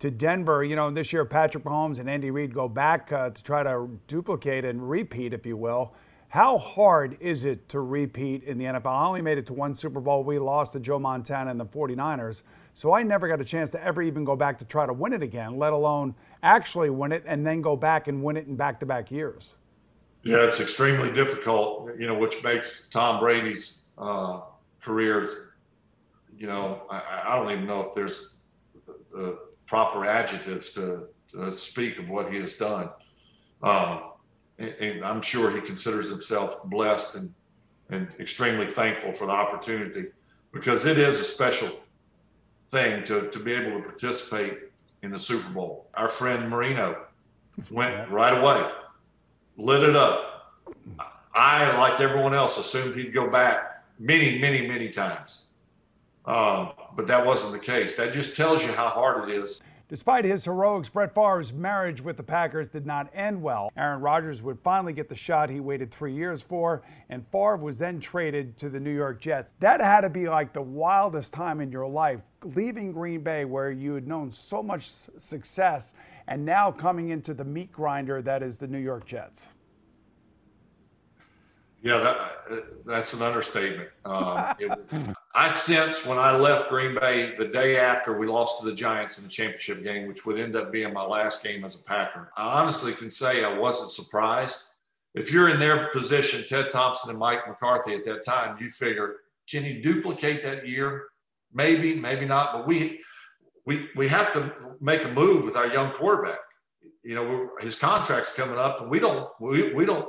to 0.00 0.10
Denver. 0.10 0.64
You 0.64 0.76
know, 0.76 0.90
this 0.90 1.12
year 1.12 1.24
Patrick 1.24 1.64
Mahomes 1.64 1.98
and 1.98 2.08
Andy 2.08 2.30
Reid 2.30 2.54
go 2.54 2.68
back 2.68 3.12
uh, 3.12 3.30
to 3.30 3.42
try 3.42 3.62
to 3.62 3.88
duplicate 4.06 4.64
and 4.64 4.88
repeat, 4.88 5.32
if 5.32 5.46
you 5.46 5.56
will. 5.56 5.92
How 6.28 6.58
hard 6.58 7.16
is 7.20 7.46
it 7.46 7.70
to 7.70 7.80
repeat 7.80 8.44
in 8.44 8.58
the 8.58 8.66
NFL? 8.66 8.86
I 8.86 9.06
only 9.06 9.22
made 9.22 9.38
it 9.38 9.46
to 9.46 9.54
one 9.54 9.74
Super 9.74 9.98
Bowl. 9.98 10.22
We 10.22 10.38
lost 10.38 10.74
to 10.74 10.80
Joe 10.80 10.98
Montana 10.98 11.50
and 11.50 11.58
the 11.58 11.64
49ers. 11.64 12.42
So 12.74 12.92
I 12.92 13.02
never 13.02 13.26
got 13.28 13.40
a 13.40 13.44
chance 13.44 13.70
to 13.70 13.82
ever 13.82 14.02
even 14.02 14.24
go 14.24 14.36
back 14.36 14.58
to 14.58 14.64
try 14.66 14.84
to 14.84 14.92
win 14.92 15.14
it 15.14 15.22
again, 15.22 15.56
let 15.56 15.72
alone 15.72 16.14
actually 16.42 16.90
win 16.90 17.12
it 17.12 17.24
and 17.26 17.46
then 17.46 17.62
go 17.62 17.76
back 17.76 18.08
and 18.08 18.22
win 18.22 18.36
it 18.36 18.46
in 18.46 18.56
back 18.56 18.78
to 18.80 18.86
back 18.86 19.10
years. 19.10 19.54
Yeah, 20.22 20.44
it's 20.44 20.60
extremely 20.60 21.10
difficult, 21.10 21.90
you 21.98 22.06
know, 22.06 22.14
which 22.14 22.42
makes 22.44 22.90
Tom 22.90 23.20
Brady's 23.20 23.86
uh, 23.96 24.42
career, 24.82 25.28
you 26.36 26.46
know, 26.46 26.82
I, 26.90 27.22
I, 27.26 27.36
don't 27.36 27.50
even 27.50 27.66
know 27.66 27.80
if 27.80 27.94
there's 27.94 28.38
the, 28.86 28.94
the 29.12 29.38
proper 29.66 30.04
adjectives 30.04 30.72
to, 30.72 31.08
to, 31.32 31.50
speak 31.50 31.98
of 31.98 32.08
what 32.08 32.32
he 32.32 32.38
has 32.38 32.56
done. 32.56 32.90
Um, 33.62 34.12
and, 34.58 34.74
and, 34.80 35.04
I'm 35.04 35.22
sure 35.22 35.50
he 35.50 35.60
considers 35.60 36.08
himself 36.08 36.62
blessed 36.64 37.16
and, 37.16 37.34
and 37.90 38.14
extremely 38.18 38.66
thankful 38.66 39.12
for 39.12 39.26
the 39.26 39.32
opportunity 39.32 40.06
because 40.52 40.86
it 40.86 40.98
is 40.98 41.20
a 41.20 41.24
special 41.24 41.70
thing 42.70 43.04
to, 43.04 43.28
to 43.28 43.38
be 43.38 43.52
able 43.52 43.78
to 43.78 43.84
participate 43.84 44.58
in 45.02 45.10
the 45.10 45.18
Super 45.18 45.50
Bowl. 45.52 45.86
Our 45.94 46.08
friend 46.08 46.48
Marino 46.50 47.04
went 47.70 48.10
right 48.10 48.36
away, 48.36 48.68
lit 49.56 49.88
it 49.88 49.96
up. 49.96 50.52
I, 51.34 51.76
like 51.78 52.00
everyone 52.00 52.34
else, 52.34 52.58
assumed 52.58 52.96
he'd 52.96 53.14
go 53.14 53.30
back 53.30 53.84
many, 53.98 54.38
many, 54.38 54.66
many 54.66 54.88
times. 54.88 55.44
Um, 56.26 56.72
but 56.94 57.06
that 57.06 57.24
wasn't 57.24 57.52
the 57.52 57.58
case. 57.58 57.96
That 57.96 58.12
just 58.12 58.36
tells 58.36 58.64
you 58.64 58.72
how 58.72 58.88
hard 58.88 59.28
it 59.28 59.34
is. 59.34 59.62
Despite 59.88 60.26
his 60.26 60.44
heroics, 60.44 60.90
Brett 60.90 61.14
Favre's 61.14 61.50
marriage 61.50 62.02
with 62.02 62.18
the 62.18 62.22
Packers 62.22 62.68
did 62.68 62.84
not 62.84 63.08
end 63.14 63.40
well. 63.40 63.72
Aaron 63.74 64.02
Rodgers 64.02 64.42
would 64.42 64.60
finally 64.60 64.92
get 64.92 65.08
the 65.08 65.14
shot 65.14 65.48
he 65.48 65.60
waited 65.60 65.90
three 65.90 66.12
years 66.12 66.42
for, 66.42 66.82
and 67.08 67.26
Favre 67.32 67.56
was 67.56 67.78
then 67.78 67.98
traded 67.98 68.58
to 68.58 68.68
the 68.68 68.78
New 68.78 68.94
York 68.94 69.18
Jets. 69.18 69.54
That 69.60 69.80
had 69.80 70.02
to 70.02 70.10
be 70.10 70.28
like 70.28 70.52
the 70.52 70.60
wildest 70.60 71.32
time 71.32 71.62
in 71.62 71.72
your 71.72 71.88
life, 71.88 72.20
leaving 72.44 72.92
Green 72.92 73.22
Bay 73.22 73.46
where 73.46 73.70
you 73.70 73.94
had 73.94 74.06
known 74.06 74.30
so 74.30 74.62
much 74.62 74.90
success, 75.16 75.94
and 76.26 76.44
now 76.44 76.70
coming 76.70 77.08
into 77.08 77.32
the 77.32 77.44
meat 77.44 77.72
grinder 77.72 78.20
that 78.20 78.42
is 78.42 78.58
the 78.58 78.68
New 78.68 78.76
York 78.76 79.06
Jets. 79.06 79.54
Yeah, 81.82 81.98
that, 81.98 82.84
that's 82.84 83.14
an 83.14 83.22
understatement. 83.22 83.88
Um, 84.04 84.54
it, 84.58 85.16
I 85.38 85.46
sensed 85.46 86.04
when 86.04 86.18
I 86.18 86.36
left 86.36 86.68
Green 86.68 86.98
Bay 86.98 87.32
the 87.32 87.44
day 87.44 87.78
after 87.78 88.18
we 88.18 88.26
lost 88.26 88.58
to 88.58 88.66
the 88.66 88.74
Giants 88.74 89.18
in 89.18 89.24
the 89.24 89.30
championship 89.30 89.84
game, 89.84 90.08
which 90.08 90.26
would 90.26 90.36
end 90.36 90.56
up 90.56 90.72
being 90.72 90.92
my 90.92 91.04
last 91.04 91.44
game 91.44 91.62
as 91.62 91.80
a 91.80 91.84
Packer. 91.84 92.32
I 92.36 92.60
honestly 92.60 92.92
can 92.92 93.08
say 93.08 93.44
I 93.44 93.56
wasn't 93.56 93.92
surprised. 93.92 94.66
If 95.14 95.32
you're 95.32 95.48
in 95.48 95.60
their 95.60 95.90
position, 95.90 96.44
Ted 96.48 96.72
Thompson 96.72 97.10
and 97.10 97.20
Mike 97.20 97.46
McCarthy 97.46 97.94
at 97.94 98.04
that 98.06 98.24
time, 98.24 98.58
you 98.60 98.68
figure, 98.68 99.18
can 99.48 99.62
he 99.62 99.80
duplicate 99.80 100.42
that 100.42 100.66
year? 100.66 101.04
Maybe, 101.54 101.94
maybe 101.94 102.26
not. 102.26 102.52
But 102.52 102.66
we 102.66 103.02
we 103.64 103.90
we 103.94 104.08
have 104.08 104.32
to 104.32 104.52
make 104.80 105.04
a 105.04 105.08
move 105.08 105.44
with 105.44 105.54
our 105.54 105.68
young 105.68 105.92
quarterback. 105.92 106.40
You 107.04 107.14
know, 107.14 107.50
his 107.60 107.78
contract's 107.78 108.34
coming 108.34 108.58
up, 108.58 108.80
and 108.80 108.90
we 108.90 108.98
don't 108.98 109.28
we, 109.38 109.72
we 109.72 109.86
don't 109.86 110.08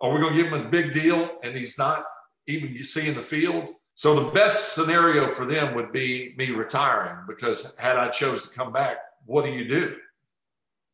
are 0.00 0.12
we 0.12 0.20
going 0.20 0.36
to 0.36 0.40
give 0.40 0.52
him 0.52 0.66
a 0.66 0.68
big 0.68 0.92
deal 0.92 1.30
and 1.42 1.56
he's 1.56 1.76
not 1.78 2.04
even 2.46 2.80
seeing 2.84 3.14
the 3.14 3.22
field? 3.22 3.70
So 3.98 4.14
the 4.14 4.30
best 4.30 4.74
scenario 4.74 5.28
for 5.28 5.44
them 5.44 5.74
would 5.74 5.90
be 5.90 6.32
me 6.38 6.50
retiring 6.50 7.24
because 7.26 7.76
had 7.78 7.96
I 7.96 8.06
chose 8.10 8.48
to 8.48 8.56
come 8.56 8.72
back, 8.72 8.98
what 9.26 9.44
do 9.44 9.50
you 9.50 9.66
do? 9.68 9.96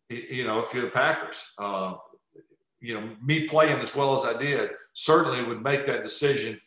You 0.08 0.46
know, 0.46 0.60
if 0.60 0.72
you're 0.72 0.84
the 0.84 0.90
Packers, 0.90 1.36
uh, 1.58 1.96
you 2.80 2.98
know, 2.98 3.10
me 3.22 3.46
playing 3.46 3.78
as 3.80 3.94
well 3.94 4.14
as 4.14 4.24
I 4.24 4.40
did 4.40 4.70
certainly 4.94 5.44
would 5.44 5.62
make 5.62 5.84
that 5.84 6.02
decision 6.02 6.58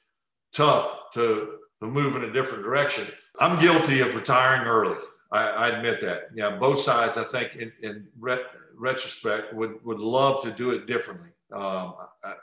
tough 0.53 1.10
to, 1.15 1.56
to 1.79 1.88
move 1.88 2.15
in 2.15 2.25
a 2.25 2.32
different 2.32 2.63
direction. 2.63 3.08
I'm 3.39 3.60
guilty 3.60 4.01
of 4.01 4.13
retiring 4.13 4.67
early. 4.67 5.00
I, 5.32 5.48
I 5.48 5.67
admit 5.70 6.00
that. 6.01 6.29
Yeah, 6.36 6.56
both 6.58 6.77
sides, 6.77 7.17
I 7.17 7.24
think, 7.24 7.56
in, 7.56 7.72
in 7.82 8.06
ret- 8.20 8.46
retrospect, 8.75 9.56
would 9.56 9.84
would 9.84 10.00
love 10.00 10.44
to 10.44 10.51
do 10.51 10.70
it 10.70 10.86
differently. 10.86 11.29
Um, 11.51 11.96
I, 12.24 12.36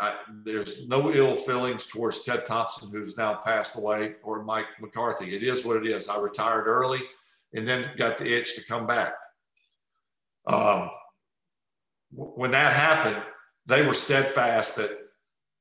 I, 0.00 0.14
there's 0.44 0.88
no 0.88 1.12
ill 1.12 1.36
feelings 1.36 1.86
towards 1.86 2.22
Ted 2.22 2.46
Thompson, 2.46 2.90
who's 2.90 3.18
now 3.18 3.34
passed 3.34 3.76
away, 3.78 4.14
or 4.22 4.42
Mike 4.42 4.66
McCarthy. 4.80 5.36
It 5.36 5.42
is 5.42 5.64
what 5.64 5.76
it 5.76 5.86
is. 5.86 6.08
I 6.08 6.18
retired 6.18 6.66
early 6.66 7.00
and 7.52 7.68
then 7.68 7.90
got 7.96 8.16
the 8.16 8.26
itch 8.26 8.56
to 8.56 8.64
come 8.64 8.86
back. 8.86 9.12
Um, 10.46 10.90
when 12.12 12.50
that 12.52 12.72
happened, 12.72 13.22
they 13.66 13.86
were 13.86 13.94
steadfast 13.94 14.76
that 14.76 14.98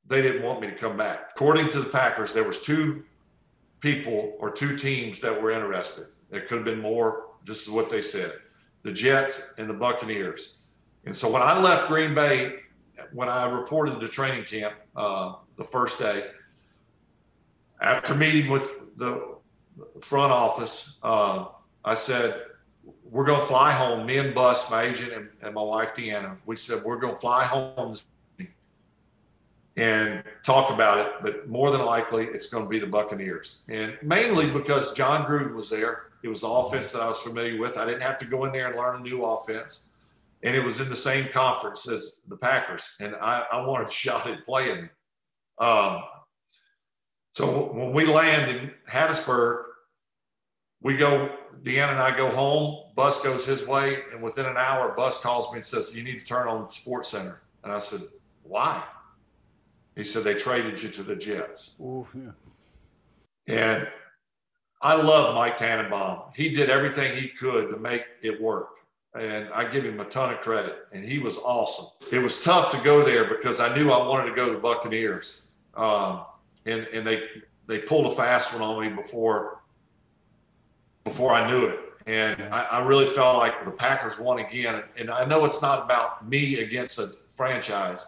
they 0.08 0.22
didn't 0.22 0.44
want 0.44 0.62
me 0.62 0.68
to 0.68 0.76
come 0.76 0.96
back. 0.96 1.32
According 1.36 1.70
to 1.70 1.80
the 1.82 1.90
Packers, 1.90 2.34
there 2.34 2.46
was 2.46 2.62
two 2.62 3.04
people 3.82 4.36
or 4.40 4.52
two 4.52 4.78
teams 4.78 5.20
that 5.20 5.40
were 5.42 5.52
interested. 5.52 6.06
There 6.30 6.42
could 6.42 6.60
have 6.60 6.66
been 6.66 6.82
more. 6.82 7.26
This 7.46 7.64
is 7.64 7.70
what 7.70 7.90
they 7.90 8.02
said: 8.02 8.34
the 8.84 8.92
Jets 8.92 9.54
and 9.58 9.70
the 9.70 9.74
Buccaneers. 9.74 10.60
And 11.06 11.16
so 11.16 11.32
when 11.32 11.42
I 11.42 11.60
left 11.60 11.88
Green 11.88 12.16
Bay 12.16 12.56
when 13.14 13.30
I 13.30 13.50
reported 13.50 14.00
to 14.00 14.08
training 14.08 14.46
camp 14.46 14.76
uh, 14.96 15.36
the 15.56 15.64
first 15.64 16.00
day, 16.00 16.28
after 17.82 18.14
meeting 18.16 18.52
with 18.52 18.98
the 18.98 19.36
front 20.02 20.32
office, 20.32 21.00
uh, 21.04 21.46
I 21.84 21.94
said, 21.94 22.44
we're 23.10 23.26
going 23.26 23.40
to 23.40 23.46
fly 23.46 23.72
home. 23.72 24.06
Me 24.06 24.18
and 24.18 24.36
Bus, 24.36 24.70
my 24.70 24.84
agent, 24.84 25.14
and, 25.14 25.30
and 25.42 25.56
my 25.56 25.62
wife, 25.62 25.96
Deanna, 25.96 26.38
we 26.46 26.56
said, 26.56 26.84
we're 26.84 26.98
going 26.98 27.14
to 27.14 27.20
fly 27.20 27.44
home 27.44 27.96
and 29.78 30.24
talk 30.44 30.72
about 30.72 30.98
it. 31.00 31.14
But 31.22 31.48
more 31.48 31.72
than 31.72 31.84
likely, 31.86 32.26
it's 32.26 32.48
going 32.48 32.66
to 32.66 32.70
be 32.70 32.80
the 32.80 32.88
Buccaneers. 32.88 33.64
And 33.70 33.98
mainly 34.02 34.50
because 34.50 34.94
Jon 34.94 35.26
Gruden 35.26 35.56
was 35.56 35.70
there. 35.70 36.04
It 36.22 36.28
was 36.28 36.42
the 36.42 36.50
offense 36.50 36.92
that 36.92 37.02
I 37.02 37.08
was 37.08 37.20
familiar 37.20 37.60
with. 37.60 37.78
I 37.78 37.86
didn't 37.86 38.02
have 38.02 38.18
to 38.18 38.26
go 38.26 38.44
in 38.44 38.52
there 38.52 38.68
and 38.68 38.76
learn 38.76 39.00
a 39.00 39.00
new 39.00 39.24
offense 39.24 39.89
and 40.44 40.56
it 40.56 40.64
was 40.64 40.80
in 40.80 40.90
the 40.90 40.96
same 40.96 41.28
conference 41.30 41.90
as 41.90 42.22
the 42.28 42.38
Packers, 42.38 42.96
and 43.00 43.16
I, 43.16 43.46
I 43.52 43.66
wanted 43.66 43.88
a 43.88 43.92
shot 44.04 44.28
at 44.28 44.46
playing. 44.46 44.90
Um, 45.58 46.04
so 47.34 47.72
when 47.74 47.94
we 47.94 48.06
land 48.06 48.50
in 48.52 48.72
Hattiesburg, 48.90 49.64
we 50.82 50.98
go. 50.98 51.30
Deanna 51.64 51.90
and 51.90 52.00
I 52.00 52.16
go 52.16 52.30
home. 52.30 52.94
Bus 52.96 53.22
goes 53.22 53.46
his 53.46 53.68
way, 53.68 53.98
and 54.14 54.22
within 54.22 54.46
an 54.46 54.56
hour, 54.56 54.94
Bus 54.96 55.22
calls 55.22 55.52
me 55.52 55.58
and 55.58 55.66
says, 55.66 55.96
"You 55.96 56.04
need 56.04 56.20
to 56.20 56.26
turn 56.26 56.48
on 56.48 56.68
SportsCenter." 56.68 57.38
And 57.64 57.74
I 57.74 57.80
said, 57.80 58.02
"Why?" 58.44 58.84
He 59.96 60.06
said, 60.06 60.24
"They 60.24 60.36
traded 60.36 60.82
you 60.82 60.90
to 60.90 61.04
the 61.04 61.16
Jets." 61.16 61.76
Oof, 61.82 62.16
yeah. 62.16 62.32
And 63.48 63.88
I 64.82 64.96
love 64.96 65.36
Mike 65.36 65.58
Tannenbaum. 65.58 66.32
He 66.34 66.50
did 66.54 66.70
everything 66.70 67.18
he 67.18 67.28
could 67.28 67.70
to 67.72 67.78
make 67.78 68.06
it 68.22 68.42
work. 68.42 68.79
And 69.16 69.50
I 69.50 69.70
give 69.70 69.84
him 69.84 70.00
a 70.00 70.06
ton 70.06 70.34
of 70.34 70.42
credit. 70.42 70.76
And 70.92 71.04
he 71.04 71.20
was 71.20 71.38
awesome. 71.38 71.88
It 72.12 72.22
was 72.22 72.44
tough 72.44 72.72
to 72.72 72.78
go 72.80 73.04
there 73.04 73.26
because 73.26 73.60
I 73.60 73.74
knew 73.76 73.92
I 73.92 74.06
wanted 74.08 74.30
to 74.30 74.36
go 74.36 74.48
to 74.48 74.54
the 74.54 74.60
Buccaneers, 74.60 75.48
um, 75.76 76.26
and 76.66 76.88
and 76.94 77.06
they 77.06 77.28
they 77.68 77.80
pulled 77.80 78.12
a 78.12 78.16
fast 78.16 78.54
one 78.54 78.62
on 78.62 78.82
me 78.82 78.96
before 78.96 79.62
before 81.04 81.34
I 81.34 81.50
knew 81.50 81.66
it. 81.66 81.80
And 82.06 82.42
I, 82.54 82.64
I 82.64 82.88
really 82.88 83.06
felt 83.06 83.38
like 83.38 83.64
the 83.64 83.72
Packers 83.72 84.18
won 84.18 84.40
again. 84.40 84.84
And 84.98 85.12
I 85.12 85.26
know 85.26 85.46
it's 85.46 85.62
not 85.62 85.84
about 85.84 86.28
me 86.28 86.60
against 86.60 86.98
a 86.98 87.08
franchise, 87.30 88.06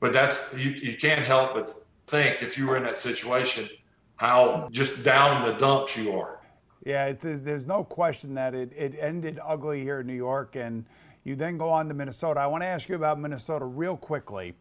but 0.00 0.12
that's 0.12 0.56
you, 0.56 0.70
you 0.70 0.96
can't 0.96 1.24
help 1.24 1.54
but 1.54 1.72
think 2.06 2.42
if 2.42 2.56
you 2.56 2.66
were 2.66 2.76
in 2.76 2.82
that 2.84 2.98
situation 2.98 3.68
how 4.16 4.68
just 4.70 5.04
down 5.04 5.42
in 5.42 5.52
the 5.52 5.58
dumps 5.58 5.96
you 5.96 6.12
are. 6.12 6.38
Yeah, 6.84 7.12
there's 7.12 7.66
no 7.66 7.84
question 7.84 8.34
that 8.34 8.54
it, 8.54 8.72
it 8.76 8.96
ended 8.98 9.38
ugly 9.44 9.82
here 9.82 10.00
in 10.00 10.06
New 10.06 10.14
York, 10.14 10.56
and 10.56 10.84
you 11.22 11.36
then 11.36 11.56
go 11.56 11.70
on 11.70 11.86
to 11.88 11.94
Minnesota. 11.94 12.40
I 12.40 12.48
want 12.48 12.62
to 12.62 12.66
ask 12.66 12.88
you 12.88 12.96
about 12.96 13.20
Minnesota 13.20 13.64
real 13.64 13.96
quickly. 13.96 14.54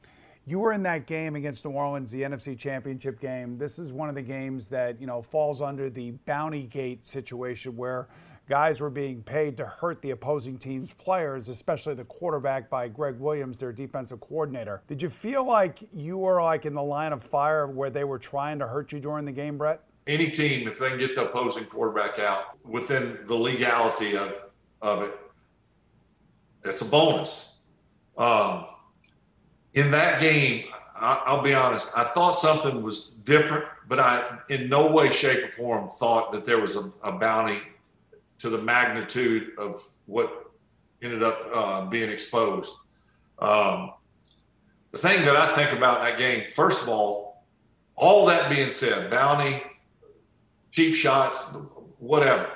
You 0.46 0.60
were 0.60 0.74
in 0.74 0.84
that 0.84 1.08
game 1.08 1.36
against 1.36 1.66
New 1.66 1.72
Orleans, 1.72 2.12
the 2.12 2.22
NFC 2.22 2.58
Championship 2.58 3.20
game. 3.20 3.58
This 3.58 3.80
is 3.80 3.92
one 3.92 4.10
of 4.10 4.16
the 4.16 4.22
games 4.22 4.68
that 4.70 5.02
you 5.02 5.08
know 5.08 5.22
falls 5.22 5.62
under 5.62 5.90
the 5.90 6.12
bounty 6.26 6.64
gate 6.64 7.06
situation 7.06 7.76
where 7.76 8.08
guys 8.48 8.82
were 8.82 8.90
being 8.90 9.24
paid 9.24 9.58
to 9.58 9.66
hurt 9.66 10.02
the 10.02 10.12
opposing 10.12 10.58
team's 10.58 10.92
players, 10.94 11.50
especially 11.50 11.94
the 11.96 12.04
quarterback 12.06 12.70
by 12.70 12.88
Gregg 12.88 13.18
Williams, 13.18 13.58
their 13.58 13.72
defensive 13.72 14.20
coordinator. 14.20 14.82
Did 14.88 15.02
you 15.02 15.10
feel 15.10 15.44
like 15.44 15.88
you 15.94 16.18
were 16.18 16.42
like 16.42 16.66
in 16.66 16.74
the 16.74 16.84
line 16.84 17.14
of 17.14 17.24
fire 17.24 17.66
where 17.68 17.90
they 17.90 18.04
were 18.04 18.20
trying 18.20 18.60
to 18.60 18.68
hurt 18.68 18.92
you 18.92 19.00
during 19.00 19.26
the 19.26 19.32
game, 19.32 19.58
Brett? 19.58 19.82
Any 20.08 20.30
team, 20.30 20.68
if 20.68 20.80
they 20.80 20.90
can 20.90 20.98
get 20.98 21.16
the 21.16 21.26
opposing 21.26 21.66
quarterback 21.66 22.20
out 22.20 22.58
within 22.66 23.20
the 23.28 23.36
legality 23.36 24.18
of 24.18 24.34
of 24.82 25.04
it, 25.04 25.20
it's 26.66 26.82
a 26.82 26.86
bonus. 26.86 27.60
Um, 28.18 28.66
in 29.74 29.92
that 29.92 30.20
game, 30.20 30.66
I, 30.96 31.34
will 31.34 31.42
be 31.42 31.54
honest, 31.54 31.98
I 31.98 32.04
thought 32.04 32.34
something 32.34 32.84
was 32.84 33.10
different, 33.10 33.66
but 33.88 34.00
I, 34.00 34.40
in 34.50 34.70
no 34.70 34.88
way, 34.88 35.10
shape, 35.10 35.44
or 35.44 35.48
form, 35.50 35.90
thought 35.90 36.32
that 36.32 36.46
there 36.46 36.60
was 36.60 36.76
a, 36.76 36.92
a 37.04 37.12
bounty 37.12 37.60
to 38.40 38.50
the 38.50 38.58
magnitude 38.58 39.52
of 39.58 39.84
what 40.06 40.52
ended 41.02 41.24
up 41.24 41.40
uh, 41.54 41.86
being 41.86 42.10
exposed. 42.10 42.74
Um, 43.40 43.94
the 44.92 44.98
thing 44.98 45.24
that 45.26 45.36
I 45.36 45.48
think 45.56 45.76
about 45.76 46.00
in 46.00 46.12
that 46.12 46.20
game, 46.20 46.50
first 46.50 46.84
of 46.84 46.90
all, 46.90 47.44
all 47.96 48.26
that 48.28 48.50
being 48.50 48.70
said, 48.70 49.10
bounty, 49.10 49.64
cheap 50.72 50.96
shots, 50.96 51.54
whatever. 52.00 52.50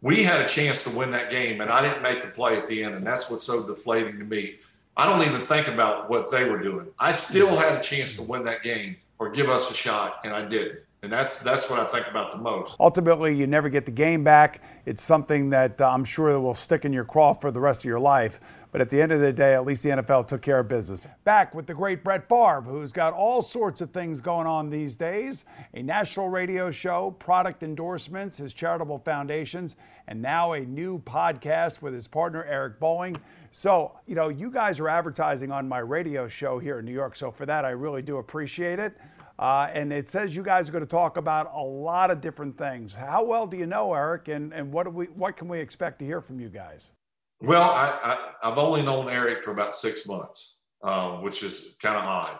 We 0.00 0.24
had 0.24 0.40
a 0.40 0.48
chance 0.48 0.82
to 0.84 0.90
win 0.90 1.12
that 1.12 1.30
game, 1.30 1.60
and 1.60 1.70
I 1.70 1.80
didn't 1.80 2.02
make 2.02 2.22
the 2.22 2.28
play 2.28 2.58
at 2.58 2.66
the 2.66 2.82
end, 2.82 2.96
and 2.96 3.06
that's 3.06 3.30
what's 3.30 3.44
so 3.44 3.66
deflating 3.66 4.18
to 4.18 4.24
me. 4.24 4.56
I 4.96 5.06
don't 5.06 5.26
even 5.26 5.40
think 5.40 5.68
about 5.68 6.10
what 6.10 6.30
they 6.30 6.44
were 6.44 6.58
doing. 6.58 6.88
I 6.98 7.12
still 7.12 7.56
had 7.56 7.76
a 7.76 7.80
chance 7.80 8.16
to 8.16 8.22
win 8.22 8.44
that 8.44 8.62
game 8.62 8.96
or 9.18 9.30
give 9.30 9.48
us 9.48 9.70
a 9.70 9.74
shot, 9.74 10.20
and 10.24 10.34
I 10.34 10.44
didn't. 10.44 10.80
And 11.02 11.12
that's 11.12 11.40
that's 11.40 11.68
what 11.68 11.80
I 11.80 11.84
think 11.84 12.06
about 12.06 12.30
the 12.30 12.38
most. 12.38 12.76
Ultimately, 12.78 13.34
you 13.34 13.48
never 13.48 13.68
get 13.68 13.86
the 13.86 13.90
game 13.90 14.22
back. 14.22 14.62
It's 14.86 15.02
something 15.02 15.50
that 15.50 15.80
uh, 15.80 15.90
I'm 15.90 16.04
sure 16.04 16.38
will 16.38 16.54
stick 16.54 16.84
in 16.84 16.92
your 16.92 17.04
craw 17.04 17.32
for 17.32 17.50
the 17.50 17.58
rest 17.58 17.80
of 17.80 17.86
your 17.86 17.98
life. 17.98 18.38
But 18.70 18.80
at 18.80 18.88
the 18.88 19.02
end 19.02 19.10
of 19.10 19.20
the 19.20 19.32
day, 19.32 19.54
at 19.54 19.66
least 19.66 19.82
the 19.82 19.90
NFL 19.90 20.28
took 20.28 20.42
care 20.42 20.60
of 20.60 20.68
business. 20.68 21.08
Back 21.24 21.56
with 21.56 21.66
the 21.66 21.74
great 21.74 22.04
Brett 22.04 22.28
Favre, 22.28 22.62
who's 22.62 22.92
got 22.92 23.14
all 23.14 23.42
sorts 23.42 23.80
of 23.80 23.90
things 23.90 24.20
going 24.20 24.46
on 24.46 24.70
these 24.70 24.94
days 24.94 25.44
a 25.74 25.82
national 25.82 26.28
radio 26.28 26.70
show, 26.70 27.10
product 27.18 27.64
endorsements, 27.64 28.38
his 28.38 28.54
charitable 28.54 29.00
foundations, 29.00 29.74
and 30.06 30.22
now 30.22 30.52
a 30.52 30.60
new 30.60 31.00
podcast 31.00 31.82
with 31.82 31.94
his 31.94 32.06
partner, 32.06 32.44
Eric 32.44 32.78
Bolling. 32.78 33.16
So, 33.50 33.98
you 34.06 34.14
know, 34.14 34.28
you 34.28 34.52
guys 34.52 34.78
are 34.78 34.88
advertising 34.88 35.50
on 35.50 35.68
my 35.68 35.80
radio 35.80 36.28
show 36.28 36.60
here 36.60 36.78
in 36.78 36.84
New 36.84 36.92
York. 36.92 37.16
So, 37.16 37.32
for 37.32 37.44
that, 37.46 37.64
I 37.64 37.70
really 37.70 38.02
do 38.02 38.18
appreciate 38.18 38.78
it. 38.78 38.96
Uh, 39.42 39.68
and 39.74 39.92
it 39.92 40.08
says 40.08 40.36
you 40.36 40.42
guys 40.44 40.68
are 40.68 40.72
going 40.72 40.84
to 40.84 40.88
talk 40.88 41.16
about 41.16 41.50
a 41.52 41.60
lot 41.60 42.12
of 42.12 42.20
different 42.20 42.56
things. 42.56 42.94
How 42.94 43.24
well 43.24 43.44
do 43.44 43.56
you 43.56 43.66
know 43.66 43.92
Eric, 43.92 44.28
and, 44.28 44.54
and 44.54 44.72
what, 44.72 44.84
do 44.84 44.90
we, 44.90 45.06
what 45.06 45.36
can 45.36 45.48
we 45.48 45.58
expect 45.58 45.98
to 45.98 46.04
hear 46.04 46.20
from 46.20 46.38
you 46.38 46.48
guys? 46.48 46.92
Well, 47.40 47.68
I, 47.68 48.18
have 48.40 48.56
only 48.56 48.82
known 48.82 49.08
Eric 49.08 49.42
for 49.42 49.50
about 49.50 49.74
six 49.74 50.06
months, 50.06 50.58
uh, 50.84 51.16
which 51.16 51.42
is 51.42 51.76
kind 51.82 51.96
of 51.96 52.04
odd, 52.04 52.38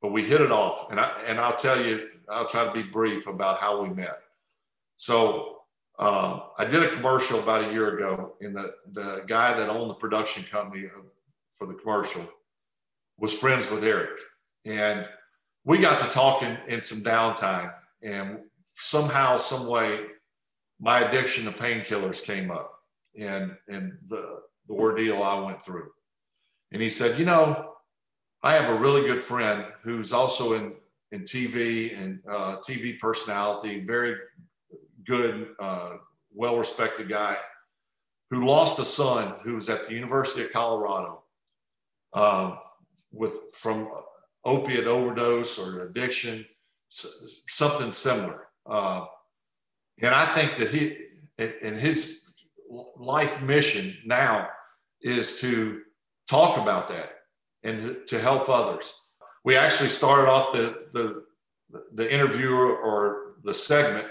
but 0.00 0.12
we 0.12 0.22
hit 0.22 0.40
it 0.40 0.52
off. 0.52 0.92
And, 0.92 1.00
I, 1.00 1.22
and 1.26 1.40
I'll 1.40 1.56
tell 1.56 1.84
you, 1.84 2.06
I'll 2.28 2.46
try 2.46 2.64
to 2.64 2.72
be 2.72 2.84
brief 2.84 3.26
about 3.26 3.58
how 3.58 3.82
we 3.82 3.88
met. 3.88 4.20
So 4.96 5.56
um, 5.98 6.42
I 6.56 6.66
did 6.66 6.84
a 6.84 6.88
commercial 6.88 7.40
about 7.40 7.68
a 7.68 7.72
year 7.72 7.96
ago, 7.96 8.34
and 8.40 8.54
the, 8.54 8.74
the 8.92 9.24
guy 9.26 9.54
that 9.54 9.68
owned 9.68 9.90
the 9.90 9.94
production 9.94 10.44
company 10.44 10.84
of, 10.84 11.12
for 11.58 11.66
the 11.66 11.74
commercial 11.74 12.24
was 13.18 13.34
friends 13.34 13.68
with 13.72 13.82
Eric. 13.82 14.20
And 14.64 15.04
we 15.64 15.78
got 15.78 15.98
to 16.00 16.06
talking 16.06 16.56
in 16.68 16.80
some 16.80 16.98
downtime, 16.98 17.72
and 18.02 18.38
somehow, 18.76 19.38
some 19.38 19.66
way, 19.66 20.00
my 20.80 21.00
addiction 21.00 21.44
to 21.44 21.50
painkillers 21.50 22.22
came 22.22 22.50
up, 22.50 22.72
and 23.18 23.56
and 23.68 23.98
the 24.08 24.40
the 24.68 24.74
ordeal 24.74 25.22
I 25.22 25.38
went 25.40 25.62
through. 25.62 25.90
And 26.72 26.82
he 26.82 26.88
said, 26.88 27.18
you 27.18 27.24
know, 27.24 27.74
I 28.42 28.54
have 28.54 28.68
a 28.68 28.78
really 28.78 29.02
good 29.06 29.22
friend 29.22 29.64
who's 29.82 30.12
also 30.12 30.54
in 30.54 30.74
in 31.12 31.22
TV 31.22 31.98
and 31.98 32.18
uh, 32.28 32.56
TV 32.56 32.98
personality, 32.98 33.84
very 33.84 34.16
good, 35.04 35.48
uh, 35.60 35.92
well 36.34 36.56
respected 36.58 37.08
guy, 37.08 37.36
who 38.30 38.46
lost 38.46 38.78
a 38.80 38.84
son 38.84 39.34
who 39.44 39.54
was 39.54 39.68
at 39.68 39.86
the 39.86 39.94
University 39.94 40.42
of 40.42 40.52
Colorado 40.52 41.22
uh, 42.12 42.56
with 43.12 43.34
from 43.52 43.88
opiate 44.44 44.86
overdose 44.86 45.58
or 45.58 45.82
addiction, 45.82 46.44
something 46.88 47.92
similar. 47.92 48.48
Uh, 48.66 49.04
and 50.00 50.14
I 50.14 50.26
think 50.26 50.56
that 50.56 50.68
he, 50.68 50.98
and 51.38 51.76
his 51.76 52.32
life 52.96 53.42
mission 53.42 53.96
now 54.04 54.48
is 55.02 55.40
to 55.40 55.82
talk 56.28 56.58
about 56.58 56.88
that 56.88 57.10
and 57.62 57.98
to, 58.06 58.18
help 58.18 58.48
others. 58.48 59.00
We 59.44 59.56
actually 59.56 59.88
started 59.88 60.30
off 60.30 60.52
the, 60.52 60.86
the, 60.92 61.24
the 61.92 62.12
interview 62.12 62.54
or 62.54 63.36
the 63.42 63.54
segment 63.54 64.06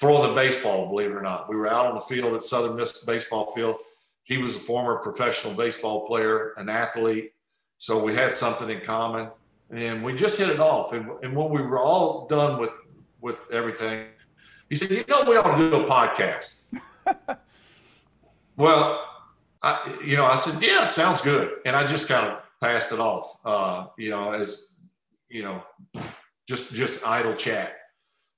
throwing 0.00 0.28
the 0.28 0.34
baseball, 0.34 0.88
believe 0.88 1.10
it 1.10 1.14
or 1.14 1.22
not. 1.22 1.48
We 1.48 1.56
were 1.56 1.68
out 1.68 1.86
on 1.86 1.94
the 1.94 2.00
field 2.00 2.34
at 2.34 2.42
Southern 2.42 2.76
Miss 2.76 3.04
baseball 3.04 3.50
field. 3.50 3.76
He 4.24 4.38
was 4.38 4.54
a 4.54 4.60
former 4.60 4.98
professional 4.98 5.54
baseball 5.54 6.06
player, 6.06 6.52
an 6.56 6.68
athlete. 6.68 7.32
So 7.78 8.02
we 8.02 8.14
had 8.14 8.34
something 8.34 8.68
in 8.68 8.80
common 8.80 9.30
and 9.70 10.02
we 10.02 10.14
just 10.14 10.38
hit 10.38 10.48
it 10.48 10.60
off. 10.60 10.92
And, 10.92 11.10
and 11.22 11.34
when 11.36 11.50
we 11.50 11.62
were 11.62 11.78
all 11.78 12.26
done 12.26 12.60
with 12.60 12.72
with 13.20 13.48
everything, 13.52 14.06
he 14.68 14.74
said, 14.74 14.90
"You 14.90 15.04
know, 15.08 15.24
we 15.28 15.36
ought 15.36 15.56
to 15.56 15.70
do 15.70 15.84
a 15.84 15.86
podcast." 15.86 16.64
well, 18.56 19.04
I, 19.62 19.98
you 20.04 20.16
know, 20.16 20.26
I 20.26 20.36
said, 20.36 20.62
"Yeah, 20.62 20.86
sounds 20.86 21.20
good," 21.20 21.56
and 21.64 21.76
I 21.76 21.86
just 21.86 22.08
kind 22.08 22.26
of 22.26 22.38
passed 22.60 22.92
it 22.92 23.00
off, 23.00 23.38
uh, 23.44 23.86
you 23.96 24.10
know, 24.10 24.32
as 24.32 24.80
you 25.28 25.42
know, 25.42 25.62
just 26.48 26.74
just 26.74 27.06
idle 27.06 27.34
chat. 27.34 27.74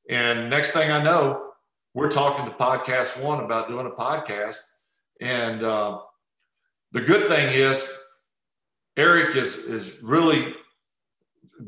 And 0.08 0.50
next 0.50 0.72
thing 0.72 0.90
I 0.90 1.02
know, 1.02 1.52
we're 1.94 2.10
talking 2.10 2.44
to 2.44 2.50
PodcastOne 2.52 3.44
about 3.44 3.68
doing 3.68 3.86
a 3.86 3.90
podcast. 3.90 4.58
And 5.20 5.62
uh, 5.62 6.00
the 6.92 7.00
good 7.00 7.28
thing 7.28 7.52
is, 7.52 7.92
Eric 8.96 9.36
is 9.36 9.66
is 9.66 10.02
really 10.02 10.54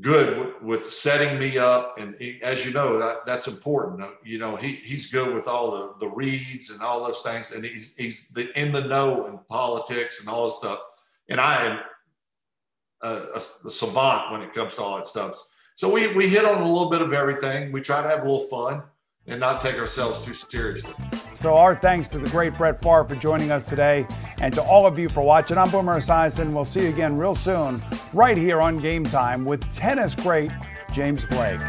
good 0.01 0.39
with, 0.39 0.63
with, 0.63 0.93
setting 0.93 1.39
me 1.39 1.59
up. 1.59 1.97
And 1.99 2.15
he, 2.19 2.41
as 2.43 2.65
you 2.65 2.73
know, 2.73 2.99
that, 2.99 3.27
that's 3.27 3.49
important. 3.49 4.03
Uh, 4.03 4.11
you 4.25 4.39
know, 4.39 4.57
he, 4.57 4.77
he's 4.77 5.11
good 5.11 5.35
with 5.35 5.47
all 5.47 5.71
the, 5.71 6.07
the 6.07 6.09
reads 6.09 6.71
and 6.71 6.81
all 6.83 7.05
those 7.05 7.23
things. 7.23 7.53
And 7.53 7.65
he's, 7.65 7.97
he's 7.97 8.29
the, 8.29 8.57
in 8.59 8.73
the 8.73 8.83
know 8.83 9.27
in 9.27 9.39
politics 9.49 10.21
and 10.21 10.29
all 10.29 10.45
this 10.45 10.59
stuff. 10.59 10.81
And 11.29 11.41
I 11.41 11.67
am 11.67 11.79
a, 13.03 13.09
a, 13.09 13.37
a, 13.37 13.41
savant 13.41 14.33
when 14.33 14.43
it 14.43 14.53
comes 14.53 14.77
to 14.77 14.83
all 14.83 14.97
that 14.97 15.07
stuff. 15.07 15.35
So 15.75 15.93
we, 15.93 16.15
we 16.15 16.29
hit 16.29 16.45
on 16.45 16.61
a 16.61 16.69
little 16.69 16.91
bit 16.91 17.03
of 17.03 17.13
everything. 17.13 17.73
We 17.73 17.81
try 17.81 18.03
to 18.03 18.09
have 18.09 18.21
a 18.21 18.23
little 18.23 18.41
fun 18.41 18.83
and 19.27 19.41
not 19.41 19.61
take 19.61 19.79
ourselves 19.79 20.25
too 20.25 20.35
seriously. 20.35 20.95
So, 21.33 21.55
our 21.57 21.75
thanks 21.75 22.09
to 22.11 22.19
the 22.19 22.29
great 22.29 22.57
Brett 22.57 22.83
Favre 22.83 23.05
for 23.05 23.15
joining 23.17 23.51
us 23.51 23.65
today, 23.65 24.07
and 24.41 24.53
to 24.55 24.63
all 24.63 24.87
of 24.87 24.99
you 24.99 25.09
for 25.09 25.23
watching. 25.23 25.57
I'm 25.57 25.71
Boomer 25.71 25.99
Esiason. 25.99 26.53
We'll 26.53 26.65
see 26.65 26.83
you 26.83 26.89
again 26.91 27.17
real 27.17 27.35
soon, 27.35 27.83
right 28.13 28.37
here 28.37 28.61
on 28.61 28.79
Game 28.79 29.05
Time 29.05 29.45
with 29.45 29.69
tennis 29.71 30.15
great 30.15 30.51
James 30.93 31.25
Blake. 31.25 31.61